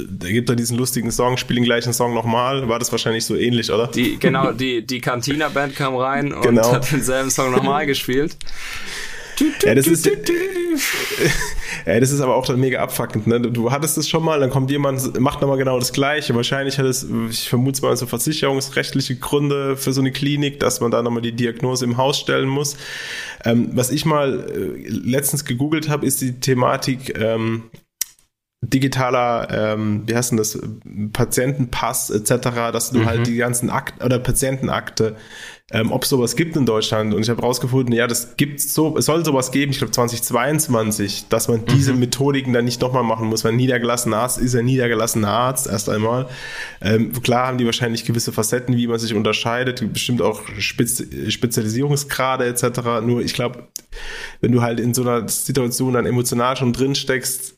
da 0.08 0.28
gibt 0.28 0.49
er 0.49 0.56
diesen 0.56 0.78
lustigen 0.78 1.12
Song, 1.12 1.38
spiel 1.38 1.56
den 1.56 1.65
gleichen 1.65 1.93
Song 1.93 2.13
nochmal. 2.13 2.67
War 2.69 2.80
das 2.80 2.91
wahrscheinlich 2.91 3.26
so 3.26 3.36
ähnlich, 3.36 3.71
oder? 3.71 3.88
Die, 3.88 4.19
genau, 4.19 4.52
die, 4.52 4.86
die 4.86 5.02
Cantina-Band 5.02 5.76
kam 5.76 5.95
rein 5.95 6.34
und 6.34 6.43
genau. 6.43 6.71
hat 6.71 6.91
denselben 6.91 7.32
Song 7.32 7.52
nochmal 7.52 7.86
gespielt. 7.86 8.38
Ja, 9.63 9.73
das 9.73 9.88
ist, 9.88 10.08
ja, 11.86 12.00
das 12.00 12.12
ist 12.12 12.22
aber 12.22 12.36
auch 12.36 12.46
dann 12.46 12.60
mega 12.60 12.80
abfuckend. 12.82 13.28
Ne? 13.28 13.41
Du 13.41 13.72
hattest 13.72 13.98
es 13.98 14.08
schon 14.08 14.24
mal, 14.24 14.39
dann 14.39 14.50
kommt 14.50 14.72
jemand, 14.72 15.19
macht 15.19 15.41
nochmal 15.41 15.58
genau 15.58 15.80
das 15.80 15.93
Gleiche. 15.93 16.36
Wahrscheinlich 16.36 16.78
hat 16.78 16.86
es, 16.86 17.08
ich 17.30 17.50
vermute 17.50 17.76
es 17.76 17.82
mal, 17.82 17.96
so 17.98 18.06
versicherungsrechtliche 18.06 19.17
Gründe 19.17 19.76
für 19.76 19.93
so 19.93 20.02
eine 20.02 20.12
Klinik, 20.12 20.60
dass 20.60 20.82
man 20.82 20.91
da 20.91 21.02
nochmal 21.02 21.22
die 21.22 21.34
Diagnose 21.34 21.86
im 21.86 21.98
Haus 21.98 22.19
stellen 22.19 22.48
muss. 22.48 22.78
Ähm, 23.43 23.72
was 23.74 23.91
ich 23.91 24.06
mal 24.06 24.50
äh, 24.50 24.88
letztens 24.88 25.46
gegoogelt 25.46 25.89
habe, 25.89 26.06
ist 26.06 26.22
die 26.22 26.39
Thematik 26.39 27.17
ähm, 27.19 27.63
digitaler, 28.62 29.74
ähm, 29.74 30.04
wie 30.06 30.15
heißt 30.15 30.32
denn 30.32 30.38
das, 30.38 30.58
Patientenpass 31.12 32.10
etc., 32.10 32.72
dass 32.72 32.91
du 32.91 33.00
halt 33.00 33.06
mhm. 33.06 33.08
halt 33.08 33.28
die 33.28 33.36
ganzen 33.36 33.69
Akten 33.69 34.04
oder 34.04 34.19
Patientenakte 34.19 35.17
ähm, 35.74 35.92
ob 35.92 36.04
es 36.04 36.10
sowas 36.10 36.36
gibt 36.36 36.56
in 36.56 36.66
Deutschland. 36.66 37.14
Und 37.14 37.24
ich 37.24 37.30
habe 37.30 37.42
rausgefunden, 37.42 37.94
ja, 37.94 38.06
das 38.06 38.38
gibt 38.38 38.62
so, 38.62 38.96
es 38.96 39.06
soll 39.06 39.26
sowas 39.26 39.52
geben, 39.52 39.72
ich 39.72 39.80
glaube 39.80 39.92
2022, 39.92 41.26
dass 41.30 41.48
man 41.48 41.66
diese 41.66 41.94
mhm. 41.94 42.00
Methodiken 42.00 42.54
dann 42.54 42.66
nicht 42.66 42.80
nochmal 42.80 43.04
machen 43.04 43.28
muss, 43.28 43.44
weil 43.44 43.54
niedergelassener 43.54 44.18
Arzt 44.18 44.38
ist 44.38 44.56
ein 44.56 44.66
niedergelassener 44.66 45.30
Arzt 45.30 45.66
erst 45.68 45.90
einmal. 45.90 46.28
Ähm, 46.82 47.12
klar 47.24 47.48
haben 47.48 47.58
die 47.58 47.66
wahrscheinlich 47.66 48.06
gewisse 48.06 48.32
Facetten, 48.32 48.78
wie 48.78 48.86
man 48.86 49.00
sich 49.00 49.16
unterscheidet, 49.16 49.92
bestimmt 49.92 50.22
auch 50.22 50.42
Spez 50.60 51.04
Spezialisierungsgrade 51.28 52.46
etc. 52.46 53.02
Nur 53.04 53.22
ich 53.22 53.34
glaube, 53.34 53.68
wenn 54.42 54.52
du 54.52 54.62
halt 54.62 54.80
in 54.80 54.94
so 54.94 55.02
einer 55.02 55.28
Situation 55.28 55.94
dann 55.94 56.06
emotional 56.06 56.56
schon 56.56 56.72
drin 56.72 56.94
steckst, 56.94 57.56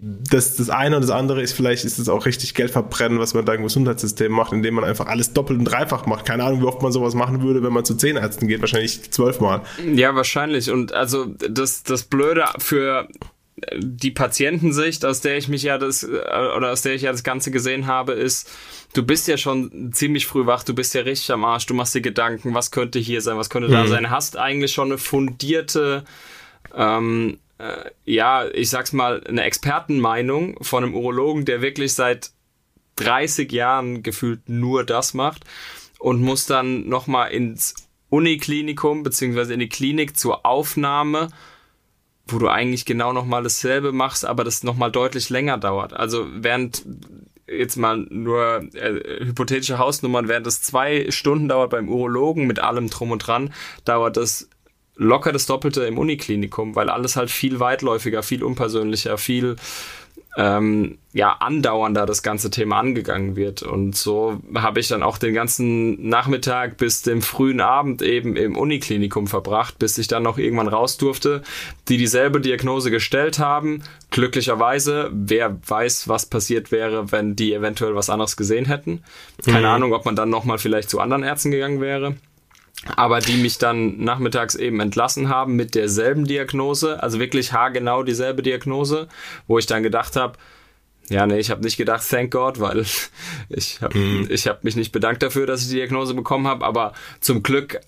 das, 0.00 0.54
das 0.54 0.70
eine 0.70 0.96
und 0.96 1.02
das 1.02 1.10
andere 1.10 1.42
ist, 1.42 1.52
vielleicht 1.52 1.84
ist 1.84 1.98
es 1.98 2.08
auch 2.08 2.26
richtig 2.26 2.54
Geld 2.54 2.70
verbrennen, 2.70 3.18
was 3.18 3.34
man 3.34 3.44
da 3.44 3.54
im 3.54 3.64
Gesundheitssystem 3.64 4.30
macht, 4.30 4.52
indem 4.52 4.74
man 4.74 4.84
einfach 4.84 5.06
alles 5.06 5.32
doppelt 5.32 5.58
und 5.58 5.64
dreifach 5.64 6.06
macht. 6.06 6.24
Keine 6.24 6.44
Ahnung, 6.44 6.60
wie 6.60 6.66
oft 6.66 6.80
man 6.80 6.92
sowas 6.92 7.14
machen 7.14 7.42
würde, 7.42 7.62
wenn 7.62 7.72
man 7.72 7.84
zu 7.84 7.96
zehn 7.96 8.16
Ärzten 8.16 8.46
geht. 8.46 8.60
Wahrscheinlich 8.60 9.10
zwölfmal. 9.10 9.62
Ja, 9.92 10.14
wahrscheinlich. 10.14 10.70
Und 10.70 10.92
also 10.92 11.26
das, 11.26 11.82
das 11.82 12.04
Blöde 12.04 12.44
für 12.58 13.08
die 13.76 14.10
Patientensicht, 14.10 15.04
aus 15.04 15.20
der 15.20 15.38
ich 15.38 15.48
mich 15.48 15.62
ja 15.62 15.78
das, 15.78 16.04
oder 16.04 16.72
aus 16.72 16.82
der 16.82 16.94
ich 16.94 17.02
ja 17.02 17.12
das 17.12 17.24
Ganze 17.24 17.50
gesehen 17.50 17.86
habe, 17.86 18.12
ist, 18.12 18.50
du 18.94 19.02
bist 19.02 19.26
ja 19.26 19.36
schon 19.36 19.92
ziemlich 19.92 20.26
früh 20.26 20.46
wach, 20.46 20.62
du 20.64 20.74
bist 20.74 20.94
ja 20.94 21.02
richtig 21.02 21.30
am 21.32 21.44
Arsch, 21.44 21.66
du 21.66 21.74
machst 21.74 21.94
dir 21.94 22.00
Gedanken, 22.00 22.54
was 22.54 22.70
könnte 22.70 22.98
hier 22.98 23.20
sein, 23.20 23.38
was 23.38 23.50
könnte 23.50 23.68
mhm. 23.68 23.72
da 23.72 23.86
sein, 23.86 24.10
hast 24.10 24.36
eigentlich 24.36 24.72
schon 24.72 24.88
eine 24.88 24.98
fundierte 24.98 26.04
ähm, 26.76 27.38
äh, 27.58 27.90
ja, 28.04 28.46
ich 28.46 28.70
sag's 28.70 28.92
mal, 28.92 29.22
eine 29.24 29.42
Expertenmeinung 29.44 30.62
von 30.62 30.84
einem 30.84 30.94
Urologen, 30.94 31.44
der 31.44 31.62
wirklich 31.62 31.94
seit 31.94 32.30
30 32.96 33.50
Jahren 33.52 34.02
gefühlt 34.02 34.48
nur 34.48 34.84
das 34.84 35.14
macht 35.14 35.44
und 35.98 36.20
muss 36.20 36.46
dann 36.46 36.88
nochmal 36.88 37.32
ins 37.32 37.74
Uniklinikum 38.10 39.02
beziehungsweise 39.02 39.54
in 39.54 39.60
die 39.60 39.68
Klinik 39.68 40.16
zur 40.16 40.46
Aufnahme, 40.46 41.28
wo 42.26 42.38
du 42.38 42.48
eigentlich 42.48 42.84
genau 42.84 43.12
nochmal 43.12 43.42
dasselbe 43.42 43.92
machst, 43.92 44.24
aber 44.24 44.44
das 44.44 44.62
nochmal 44.62 44.92
deutlich 44.92 45.30
länger 45.30 45.58
dauert. 45.58 45.92
Also 45.92 46.26
während 46.30 46.84
jetzt 47.46 47.76
mal 47.76 47.98
nur 47.98 48.64
äh, 48.74 49.24
hypothetische 49.24 49.78
Hausnummern, 49.78 50.28
während 50.28 50.46
es 50.46 50.62
zwei 50.62 51.10
Stunden 51.10 51.48
dauert 51.48 51.70
beim 51.70 51.88
Urologen 51.88 52.46
mit 52.46 52.60
allem 52.60 52.88
drum 52.88 53.10
und 53.10 53.18
dran, 53.18 53.52
dauert 53.84 54.16
das 54.16 54.48
locker 54.96 55.32
das 55.32 55.46
Doppelte 55.46 55.84
im 55.84 55.98
Uniklinikum, 55.98 56.74
weil 56.76 56.88
alles 56.88 57.16
halt 57.16 57.30
viel 57.30 57.60
weitläufiger, 57.60 58.22
viel 58.22 58.44
unpersönlicher, 58.44 59.18
viel 59.18 59.56
ähm, 60.36 60.98
ja 61.12 61.32
andauernder 61.32 62.06
das 62.06 62.24
ganze 62.24 62.50
Thema 62.50 62.80
angegangen 62.80 63.36
wird. 63.36 63.62
Und 63.62 63.94
so 63.94 64.40
habe 64.54 64.80
ich 64.80 64.88
dann 64.88 65.02
auch 65.02 65.18
den 65.18 65.32
ganzen 65.32 66.08
Nachmittag 66.08 66.76
bis 66.76 67.02
dem 67.02 67.22
frühen 67.22 67.60
Abend 67.60 68.02
eben 68.02 68.36
im 68.36 68.56
Uniklinikum 68.56 69.28
verbracht, 69.28 69.78
bis 69.78 69.96
ich 69.96 70.08
dann 70.08 70.24
noch 70.24 70.38
irgendwann 70.38 70.68
raus 70.68 70.96
durfte, 70.96 71.42
die 71.88 71.98
dieselbe 71.98 72.40
Diagnose 72.40 72.90
gestellt 72.90 73.38
haben. 73.38 73.82
Glücklicherweise, 74.10 75.10
wer 75.12 75.56
weiß, 75.66 76.08
was 76.08 76.26
passiert 76.26 76.72
wäre, 76.72 77.12
wenn 77.12 77.36
die 77.36 77.52
eventuell 77.52 77.94
was 77.94 78.10
anderes 78.10 78.36
gesehen 78.36 78.64
hätten. 78.64 79.04
Keine 79.44 79.60
mhm. 79.60 79.66
Ahnung, 79.66 79.92
ob 79.92 80.04
man 80.04 80.16
dann 80.16 80.30
nochmal 80.30 80.58
vielleicht 80.58 80.90
zu 80.90 80.98
anderen 80.98 81.22
Ärzten 81.22 81.52
gegangen 81.52 81.80
wäre 81.80 82.16
aber 82.96 83.20
die 83.20 83.36
mich 83.36 83.58
dann 83.58 83.98
nachmittags 83.98 84.54
eben 84.54 84.80
entlassen 84.80 85.28
haben 85.28 85.56
mit 85.56 85.74
derselben 85.74 86.26
Diagnose, 86.26 87.02
also 87.02 87.18
wirklich 87.18 87.52
haargenau 87.52 88.02
dieselbe 88.02 88.42
Diagnose, 88.42 89.08
wo 89.46 89.58
ich 89.58 89.66
dann 89.66 89.82
gedacht 89.82 90.16
habe, 90.16 90.38
ja, 91.10 91.26
nee, 91.26 91.38
ich 91.38 91.50
habe 91.50 91.62
nicht 91.62 91.76
gedacht, 91.76 92.08
thank 92.08 92.30
God, 92.30 92.60
weil 92.60 92.84
ich 93.48 93.80
habe 93.82 93.98
mhm. 93.98 94.26
ich 94.30 94.46
hab 94.46 94.64
mich 94.64 94.76
nicht 94.76 94.92
bedankt 94.92 95.22
dafür, 95.22 95.46
dass 95.46 95.62
ich 95.62 95.68
die 95.68 95.76
Diagnose 95.76 96.14
bekommen 96.14 96.46
habe, 96.46 96.64
aber 96.64 96.92
zum 97.20 97.42
Glück 97.42 97.80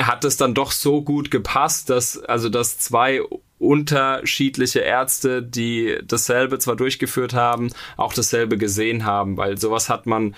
hat 0.00 0.24
es 0.24 0.36
dann 0.36 0.54
doch 0.54 0.72
so 0.72 1.02
gut 1.02 1.30
gepasst, 1.30 1.90
dass 1.90 2.18
also 2.18 2.48
dass 2.48 2.78
zwei 2.78 3.20
unterschiedliche 3.58 4.80
Ärzte, 4.80 5.42
die 5.42 5.98
dasselbe 6.04 6.58
zwar 6.58 6.76
durchgeführt 6.76 7.32
haben, 7.32 7.70
auch 7.96 8.12
dasselbe 8.12 8.58
gesehen 8.58 9.04
haben, 9.04 9.36
weil 9.36 9.58
sowas 9.58 9.88
hat 9.88 10.06
man 10.06 10.34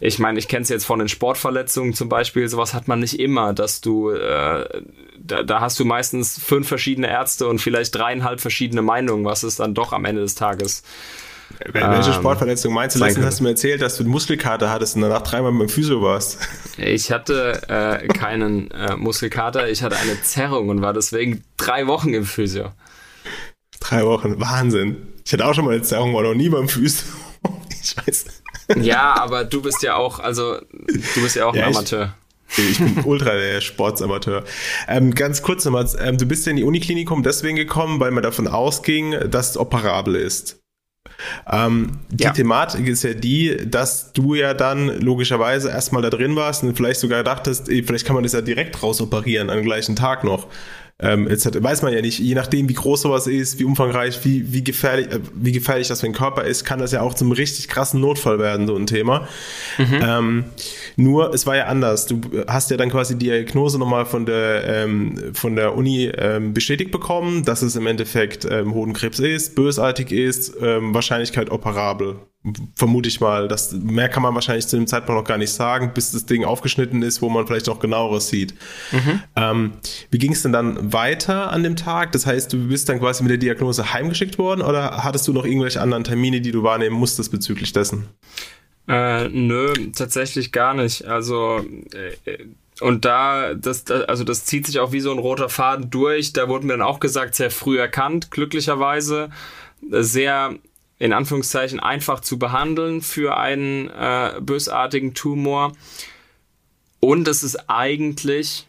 ich 0.00 0.18
meine, 0.18 0.38
ich 0.38 0.48
kenne 0.48 0.62
es 0.62 0.68
jetzt 0.68 0.84
von 0.84 0.98
den 0.98 1.08
Sportverletzungen 1.08 1.94
zum 1.94 2.08
Beispiel, 2.08 2.48
sowas 2.48 2.74
hat 2.74 2.88
man 2.88 3.00
nicht 3.00 3.18
immer, 3.18 3.52
dass 3.52 3.80
du, 3.80 4.10
äh, 4.10 4.82
da, 5.18 5.42
da 5.42 5.60
hast 5.60 5.80
du 5.80 5.84
meistens 5.84 6.38
fünf 6.38 6.68
verschiedene 6.68 7.08
Ärzte 7.08 7.48
und 7.48 7.58
vielleicht 7.58 7.94
dreieinhalb 7.94 8.40
verschiedene 8.40 8.82
Meinungen, 8.82 9.24
was 9.24 9.42
es 9.42 9.56
dann 9.56 9.74
doch 9.74 9.92
am 9.92 10.04
Ende 10.04 10.20
des 10.20 10.34
Tages 10.34 10.82
welche 11.72 12.10
ähm, 12.10 12.14
Sportverletzung 12.14 12.72
meinst 12.72 12.96
du? 12.96 13.00
Letztens 13.00 13.26
hast 13.26 13.40
du 13.40 13.44
mir 13.44 13.50
erzählt, 13.50 13.82
dass 13.82 13.96
du 13.96 14.02
eine 14.02 14.10
Muskelkater 14.10 14.70
hattest 14.70 14.96
und 14.96 15.02
danach 15.02 15.22
dreimal 15.22 15.52
beim 15.52 15.68
Physio 15.68 16.02
warst. 16.02 16.38
Ich 16.76 17.10
hatte 17.10 17.62
äh, 17.68 18.06
keinen 18.08 18.70
äh, 18.70 18.96
Muskelkater, 18.96 19.68
ich 19.68 19.82
hatte 19.82 19.96
eine 19.96 20.20
Zerrung 20.22 20.68
und 20.68 20.82
war 20.82 20.92
deswegen 20.92 21.44
drei 21.56 21.86
Wochen 21.86 22.14
im 22.14 22.24
Physio. 22.24 22.72
Drei 23.80 24.04
Wochen, 24.04 24.40
Wahnsinn. 24.40 25.08
Ich 25.24 25.32
hatte 25.32 25.46
auch 25.46 25.54
schon 25.54 25.64
mal 25.64 25.74
eine 25.74 25.82
Zerrung, 25.82 26.14
war 26.14 26.22
noch 26.22 26.34
nie 26.34 26.48
beim 26.48 26.68
Physio. 26.68 27.08
ich 27.82 27.96
weiß 27.96 28.26
ja, 28.76 29.14
aber 29.14 29.44
du 29.44 29.62
bist 29.62 29.82
ja 29.82 29.96
auch, 29.96 30.18
also 30.18 30.58
du 30.60 31.22
bist 31.22 31.36
ja 31.36 31.46
auch 31.46 31.54
ja, 31.54 31.66
ein 31.66 31.74
Amateur. 31.74 32.14
Ich, 32.56 32.70
ich 32.70 32.78
bin 32.78 33.04
ultra 33.04 33.32
der 33.32 33.60
Sportsamateur. 33.60 34.44
Ähm, 34.88 35.14
ganz 35.14 35.42
kurz 35.42 35.64
nochmal, 35.64 35.88
ähm, 36.00 36.18
du 36.18 36.26
bist 36.26 36.46
ja 36.46 36.50
in 36.50 36.56
die 36.56 36.64
Uniklinikum 36.64 37.22
deswegen 37.22 37.56
gekommen, 37.56 38.00
weil 38.00 38.10
man 38.10 38.22
davon 38.22 38.48
ausging, 38.48 39.14
dass 39.30 39.50
es 39.50 39.56
operabel 39.56 40.16
ist. 40.16 40.57
Ähm, 41.50 41.98
die 42.10 42.24
ja. 42.24 42.32
Thematik 42.32 42.86
ist 42.86 43.02
ja 43.02 43.14
die, 43.14 43.56
dass 43.68 44.12
du 44.12 44.34
ja 44.34 44.54
dann 44.54 45.00
logischerweise 45.00 45.70
erstmal 45.70 46.02
da 46.02 46.10
drin 46.10 46.36
warst 46.36 46.62
und 46.62 46.76
vielleicht 46.76 47.00
sogar 47.00 47.24
dachtest, 47.24 47.68
vielleicht 47.68 48.06
kann 48.06 48.14
man 48.14 48.22
das 48.22 48.32
ja 48.32 48.40
direkt 48.40 48.82
rausoperieren, 48.82 49.50
am 49.50 49.62
gleichen 49.62 49.96
Tag 49.96 50.24
noch 50.24 50.46
ähm, 51.00 51.28
etc. 51.28 51.58
Weiß 51.60 51.82
man 51.82 51.92
ja 51.92 52.00
nicht, 52.00 52.18
je 52.18 52.34
nachdem, 52.34 52.68
wie 52.68 52.74
groß 52.74 53.02
sowas 53.02 53.28
ist, 53.28 53.60
wie 53.60 53.64
umfangreich, 53.64 54.24
wie, 54.24 54.52
wie, 54.52 54.64
gefährlich, 54.64 55.06
äh, 55.12 55.20
wie 55.32 55.52
gefährlich 55.52 55.86
das 55.86 56.00
für 56.00 56.06
den 56.06 56.14
Körper 56.14 56.42
ist, 56.42 56.64
kann 56.64 56.80
das 56.80 56.90
ja 56.90 57.02
auch 57.02 57.14
zum 57.14 57.30
richtig 57.30 57.68
krassen 57.68 58.00
Notfall 58.00 58.40
werden, 58.40 58.66
so 58.66 58.74
ein 58.74 58.86
Thema. 58.86 59.28
Mhm. 59.78 60.00
Ähm, 60.02 60.44
nur, 60.96 61.32
es 61.32 61.46
war 61.46 61.56
ja 61.56 61.66
anders. 61.66 62.06
Du 62.06 62.20
hast 62.48 62.70
ja 62.72 62.76
dann 62.76 62.90
quasi 62.90 63.16
die 63.16 63.26
Diagnose 63.26 63.78
nochmal 63.78 64.06
von 64.06 64.26
der, 64.26 64.64
ähm, 64.64 65.34
von 65.34 65.54
der 65.54 65.76
Uni 65.76 66.06
ähm, 66.06 66.52
bestätigt 66.52 66.90
bekommen, 66.90 67.44
dass 67.44 67.62
es 67.62 67.76
im 67.76 67.86
Endeffekt 67.86 68.44
ähm, 68.50 68.74
Hodenkrebs 68.74 69.20
ist, 69.20 69.54
bösartig 69.54 70.10
ist, 70.10 70.56
ähm, 70.60 70.94
Wahrscheinlichkeit 70.94 71.50
operabel 71.50 72.16
vermute 72.74 73.08
ich 73.08 73.20
mal. 73.20 73.48
Das, 73.48 73.72
mehr 73.72 74.08
kann 74.08 74.22
man 74.22 74.34
wahrscheinlich 74.34 74.66
zu 74.66 74.76
dem 74.76 74.86
Zeitpunkt 74.86 75.20
noch 75.20 75.26
gar 75.26 75.38
nicht 75.38 75.52
sagen, 75.52 75.92
bis 75.94 76.12
das 76.12 76.26
Ding 76.26 76.44
aufgeschnitten 76.44 77.02
ist, 77.02 77.22
wo 77.22 77.28
man 77.28 77.46
vielleicht 77.46 77.66
noch 77.66 77.80
genaueres 77.80 78.28
sieht. 78.28 78.54
Mhm. 78.92 79.22
Ähm, 79.36 79.72
wie 80.10 80.18
ging 80.18 80.32
es 80.32 80.42
denn 80.42 80.52
dann 80.52 80.92
weiter 80.92 81.50
an 81.52 81.62
dem 81.62 81.76
Tag? 81.76 82.12
Das 82.12 82.26
heißt, 82.26 82.52
du 82.52 82.68
bist 82.68 82.88
dann 82.88 83.00
quasi 83.00 83.22
mit 83.22 83.30
der 83.30 83.38
Diagnose 83.38 83.92
heimgeschickt 83.92 84.38
worden 84.38 84.62
oder 84.62 85.04
hattest 85.04 85.26
du 85.28 85.32
noch 85.32 85.44
irgendwelche 85.44 85.80
anderen 85.80 86.04
Termine, 86.04 86.40
die 86.40 86.52
du 86.52 86.62
wahrnehmen 86.62 86.96
musstest 86.96 87.30
bezüglich 87.30 87.72
dessen? 87.72 88.08
Äh, 88.88 89.28
nö, 89.28 89.72
tatsächlich 89.94 90.50
gar 90.50 90.74
nicht. 90.74 91.04
Also 91.04 91.64
äh, 91.92 92.38
und 92.80 93.04
da, 93.04 93.54
das, 93.54 93.90
also 93.90 94.24
das 94.24 94.44
zieht 94.44 94.66
sich 94.66 94.78
auch 94.78 94.92
wie 94.92 95.00
so 95.00 95.10
ein 95.10 95.18
roter 95.18 95.48
Faden 95.48 95.90
durch. 95.90 96.32
Da 96.32 96.48
wurde 96.48 96.66
mir 96.66 96.74
dann 96.74 96.82
auch 96.82 97.00
gesagt, 97.00 97.34
sehr 97.34 97.50
früh 97.50 97.78
erkannt, 97.78 98.30
glücklicherweise. 98.30 99.30
Sehr 99.90 100.54
in 100.98 101.12
Anführungszeichen 101.12 101.80
einfach 101.80 102.20
zu 102.20 102.38
behandeln 102.38 103.02
für 103.02 103.36
einen 103.36 103.88
äh, 103.88 104.34
bösartigen 104.40 105.14
Tumor. 105.14 105.72
Und 107.00 107.28
es 107.28 107.42
ist 107.42 107.68
eigentlich 107.68 108.66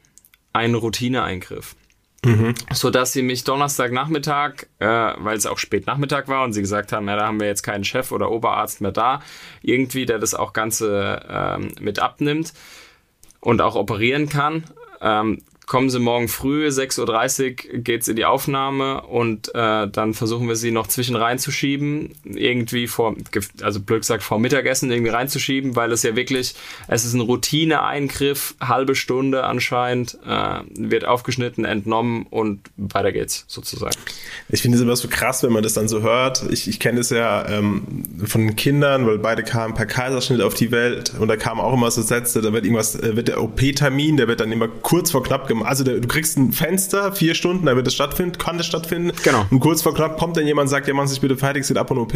ein 0.53 0.75
Routineeingriff. 0.75 1.75
Mhm. 2.25 2.53
So 2.73 2.89
dass 2.89 3.13
sie 3.13 3.21
mich 3.21 3.45
Donnerstagnachmittag, 3.45 4.67
äh, 4.79 4.85
weil 4.85 5.37
es 5.37 5.45
auch 5.45 5.57
spät 5.57 5.87
Nachmittag 5.87 6.27
war 6.27 6.43
und 6.43 6.53
sie 6.53 6.61
gesagt 6.61 6.91
haben, 6.91 7.07
ja, 7.07 7.15
da 7.15 7.27
haben 7.27 7.39
wir 7.39 7.47
jetzt 7.47 7.63
keinen 7.63 7.85
Chef 7.85 8.11
oder 8.11 8.29
Oberarzt 8.29 8.81
mehr 8.81 8.91
da, 8.91 9.21
irgendwie, 9.61 10.05
der 10.05 10.19
das 10.19 10.33
auch 10.33 10.51
Ganze 10.51 11.25
ähm, 11.29 11.71
mit 11.79 11.99
abnimmt 11.99 12.53
und 13.39 13.61
auch 13.61 13.75
operieren 13.75 14.27
kann, 14.27 14.65
ähm, 15.01 15.41
kommen 15.69 15.91
Sie 15.91 15.99
morgen 15.99 16.27
früh, 16.27 16.67
6.30 16.67 17.73
Uhr 17.73 17.79
geht's 17.82 18.08
in 18.08 18.15
die 18.15 18.25
Aufnahme 18.25 19.03
und 19.03 19.53
äh, 19.53 19.88
dann 19.88 20.15
versuchen 20.15 20.47
wir 20.47 20.55
sie 20.55 20.71
noch 20.71 20.88
zwischen 20.88 21.15
reinzuschieben, 21.15 22.15
irgendwie 22.23 22.88
vor, 22.88 23.15
also 23.62 23.79
blöd 23.79 24.01
gesagt 24.01 24.23
vor 24.23 24.39
Mittagessen 24.39 24.89
irgendwie 24.89 25.12
reinzuschieben, 25.12 25.75
weil 25.75 25.91
es 25.91 26.01
ja 26.01 26.15
wirklich, 26.15 26.55
es 26.88 27.05
ist 27.05 27.13
ein 27.13 27.21
Routine-Eingriff, 27.21 28.55
halbe 28.60 28.95
Stunde 28.95 29.43
anscheinend, 29.43 30.17
äh, 30.25 30.62
wird 30.73 31.05
aufgeschnitten, 31.05 31.65
entnommen 31.65 32.25
und 32.32 32.62
weiter 32.75 33.12
geht's 33.12 33.45
sozusagen. 33.47 33.95
Ich 34.49 34.63
finde 34.63 34.75
es 34.75 34.82
immer 34.82 34.95
so 34.95 35.08
krass, 35.08 35.43
wenn 35.43 35.51
man 35.53 35.62
das 35.62 35.75
dann 35.75 35.88
so 35.88 36.01
hört. 36.01 36.45
Ich, 36.49 36.67
ich 36.67 36.79
kenne 36.79 37.01
es 37.01 37.12
ja 37.12 37.47
ähm, 37.47 37.84
von 38.25 38.55
Kindern, 38.55 39.05
weil 39.05 39.19
beide 39.19 39.43
kamen 39.43 39.75
per 39.75 39.86
Kaiserschnitt 39.86 40.41
auf 40.41 40.55
die 40.55 40.71
Welt 40.71 41.13
und 41.19 41.27
da 41.27 41.38
kamen 41.38 41.62
auch 41.62 41.73
immer 41.73 41.91
so 41.91 42.01
Sätze, 42.01 42.41
da 42.41 42.53
wird 42.53 42.65
irgendwas, 42.65 42.95
äh, 42.95 43.15
wird 43.15 43.27
der 43.27 43.39
OP-Termin, 43.43 44.17
der 44.17 44.27
wird 44.27 44.39
dann 44.39 44.51
immer 44.51 44.67
kurz 44.67 45.12
vor 45.12 45.21
knapp 45.21 45.47
gemacht. 45.47 45.59
Also 45.63 45.84
der, 45.84 46.00
du 46.00 46.08
kriegst 46.08 46.38
ein 46.38 46.52
Fenster, 46.52 47.12
vier 47.13 47.36
Stunden, 47.36 47.65
da 47.65 47.76
wird 47.76 47.88
es 47.88 47.93
stattfinden, 47.93 48.38
kann 48.38 48.58
das 48.58 48.67
stattfinden. 48.67 49.12
Genau. 49.24 49.45
Und 49.50 49.60
kurz 49.60 49.82
vor 49.82 49.93
knapp 49.93 50.17
kommt 50.17 50.38
dann 50.38 50.45
jemand 50.45 50.67
und 50.67 50.69
sagt, 50.69 50.88
ja, 50.88 50.93
machen 50.93 51.08
Sie 51.08 51.13
sich 51.13 51.22
bitte 51.22 51.38
fertig, 51.38 51.67
geht 51.67 51.78
ab 51.78 51.91
und 51.91 51.98
OP. 51.98 52.13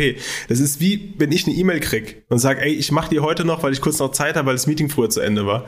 Das 0.49 0.59
ist 0.59 0.79
wie, 0.79 1.13
wenn 1.17 1.31
ich 1.31 1.45
eine 1.45 1.55
E-Mail 1.55 1.79
krieg 1.79 2.23
und 2.29 2.39
sage, 2.39 2.61
ey, 2.61 2.73
ich 2.73 2.91
mache 2.91 3.09
die 3.09 3.19
heute 3.19 3.45
noch, 3.45 3.63
weil 3.63 3.73
ich 3.73 3.81
kurz 3.81 3.99
noch 3.99 4.11
Zeit 4.11 4.35
habe, 4.35 4.47
weil 4.47 4.55
das 4.55 4.67
Meeting 4.67 4.89
früher 4.89 5.09
zu 5.09 5.21
Ende 5.21 5.45
war. 5.45 5.65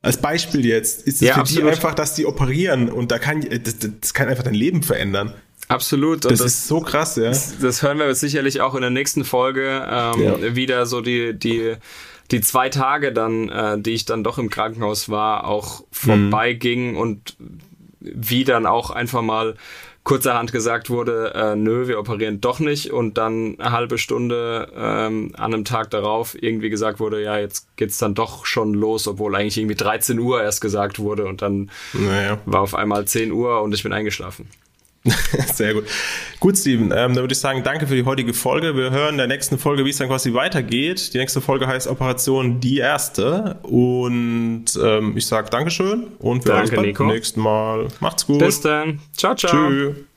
Als 0.00 0.16
Beispiel 0.18 0.64
jetzt 0.64 1.06
ist 1.06 1.16
es 1.16 1.20
ja, 1.22 1.34
für 1.34 1.40
absolut. 1.40 1.64
die 1.64 1.70
einfach, 1.70 1.94
dass 1.94 2.14
die 2.14 2.24
operieren 2.24 2.88
und 2.88 3.10
da 3.10 3.18
kann 3.18 3.40
das, 3.40 3.78
das 4.00 4.14
kann 4.14 4.28
einfach 4.28 4.44
dein 4.44 4.54
Leben 4.54 4.82
verändern. 4.82 5.34
Absolut. 5.66 6.24
Das, 6.24 6.38
das, 6.38 6.46
ist 6.46 6.68
so 6.68 6.80
krass, 6.80 7.16
ja. 7.16 7.24
Das, 7.24 7.58
das, 7.58 7.82
hören 7.82 7.98
wir 7.98 8.14
sicherlich 8.14 8.60
auch 8.60 8.74
in 8.74 8.80
der 8.80 8.90
nächsten 8.90 9.24
Folge 9.24 9.86
ähm, 9.90 10.22
ja. 10.22 10.56
wieder 10.56 10.86
so 10.86 11.00
die 11.00 11.38
die 11.38 11.74
die 12.30 12.40
zwei 12.40 12.68
Tage 12.68 13.12
dann, 13.12 13.48
äh, 13.48 13.78
die 13.78 13.92
ich 13.92 14.04
dann 14.04 14.24
doch 14.24 14.38
im 14.38 14.50
Krankenhaus 14.50 15.08
war, 15.08 15.46
auch 15.46 15.84
vorbeiging 15.90 16.92
mhm. 16.92 16.96
und 16.96 17.36
wie 18.00 18.44
dann 18.44 18.66
auch 18.66 18.90
einfach 18.90 19.22
mal 19.22 19.56
kurzerhand 20.04 20.52
gesagt 20.52 20.88
wurde, 20.88 21.34
äh, 21.34 21.54
nö, 21.54 21.86
wir 21.86 21.98
operieren 21.98 22.40
doch 22.40 22.60
nicht 22.60 22.92
und 22.92 23.18
dann 23.18 23.56
eine 23.58 23.72
halbe 23.72 23.98
Stunde 23.98 24.72
ähm, 24.74 25.32
an 25.36 25.52
einem 25.52 25.64
Tag 25.66 25.90
darauf 25.90 26.40
irgendwie 26.42 26.70
gesagt 26.70 26.98
wurde, 26.98 27.22
ja, 27.22 27.36
jetzt 27.36 27.76
geht's 27.76 27.98
dann 27.98 28.14
doch 28.14 28.46
schon 28.46 28.72
los, 28.72 29.06
obwohl 29.06 29.36
eigentlich 29.36 29.58
irgendwie 29.58 29.74
13 29.74 30.18
Uhr 30.18 30.42
erst 30.42 30.62
gesagt 30.62 30.98
wurde 30.98 31.26
und 31.26 31.42
dann 31.42 31.70
naja. 31.92 32.38
war 32.46 32.62
auf 32.62 32.74
einmal 32.74 33.04
10 33.04 33.32
Uhr 33.32 33.60
und 33.60 33.74
ich 33.74 33.82
bin 33.82 33.92
eingeschlafen. 33.92 34.48
Sehr 35.54 35.74
gut. 35.74 35.84
Gut, 36.40 36.56
Steven, 36.56 36.84
ähm, 36.84 36.90
dann 36.90 37.16
würde 37.16 37.32
ich 37.32 37.38
sagen, 37.38 37.62
danke 37.62 37.86
für 37.86 37.94
die 37.94 38.04
heutige 38.04 38.32
Folge. 38.34 38.76
Wir 38.76 38.90
hören 38.90 39.12
in 39.14 39.18
der 39.18 39.26
nächsten 39.26 39.58
Folge, 39.58 39.84
wie 39.84 39.90
es 39.90 39.98
dann 39.98 40.08
quasi 40.08 40.34
weitergeht. 40.34 41.14
Die 41.14 41.18
nächste 41.18 41.40
Folge 41.40 41.66
heißt 41.66 41.86
Operation 41.88 42.60
Die 42.60 42.78
Erste. 42.78 43.58
Und 43.62 44.66
ähm, 44.82 45.16
ich 45.16 45.26
sage 45.26 45.50
Dankeschön 45.50 46.08
und 46.18 46.44
wir 46.44 46.52
danke, 46.52 46.54
hören 46.54 46.62
uns 46.62 46.70
beim 46.70 46.84
Nico. 46.86 47.04
nächsten 47.06 47.40
Mal. 47.40 47.88
Macht's 48.00 48.26
gut. 48.26 48.38
Bis 48.38 48.60
dann. 48.60 49.00
Ciao, 49.16 49.34
ciao. 49.34 49.68
Tschüss. 49.68 50.07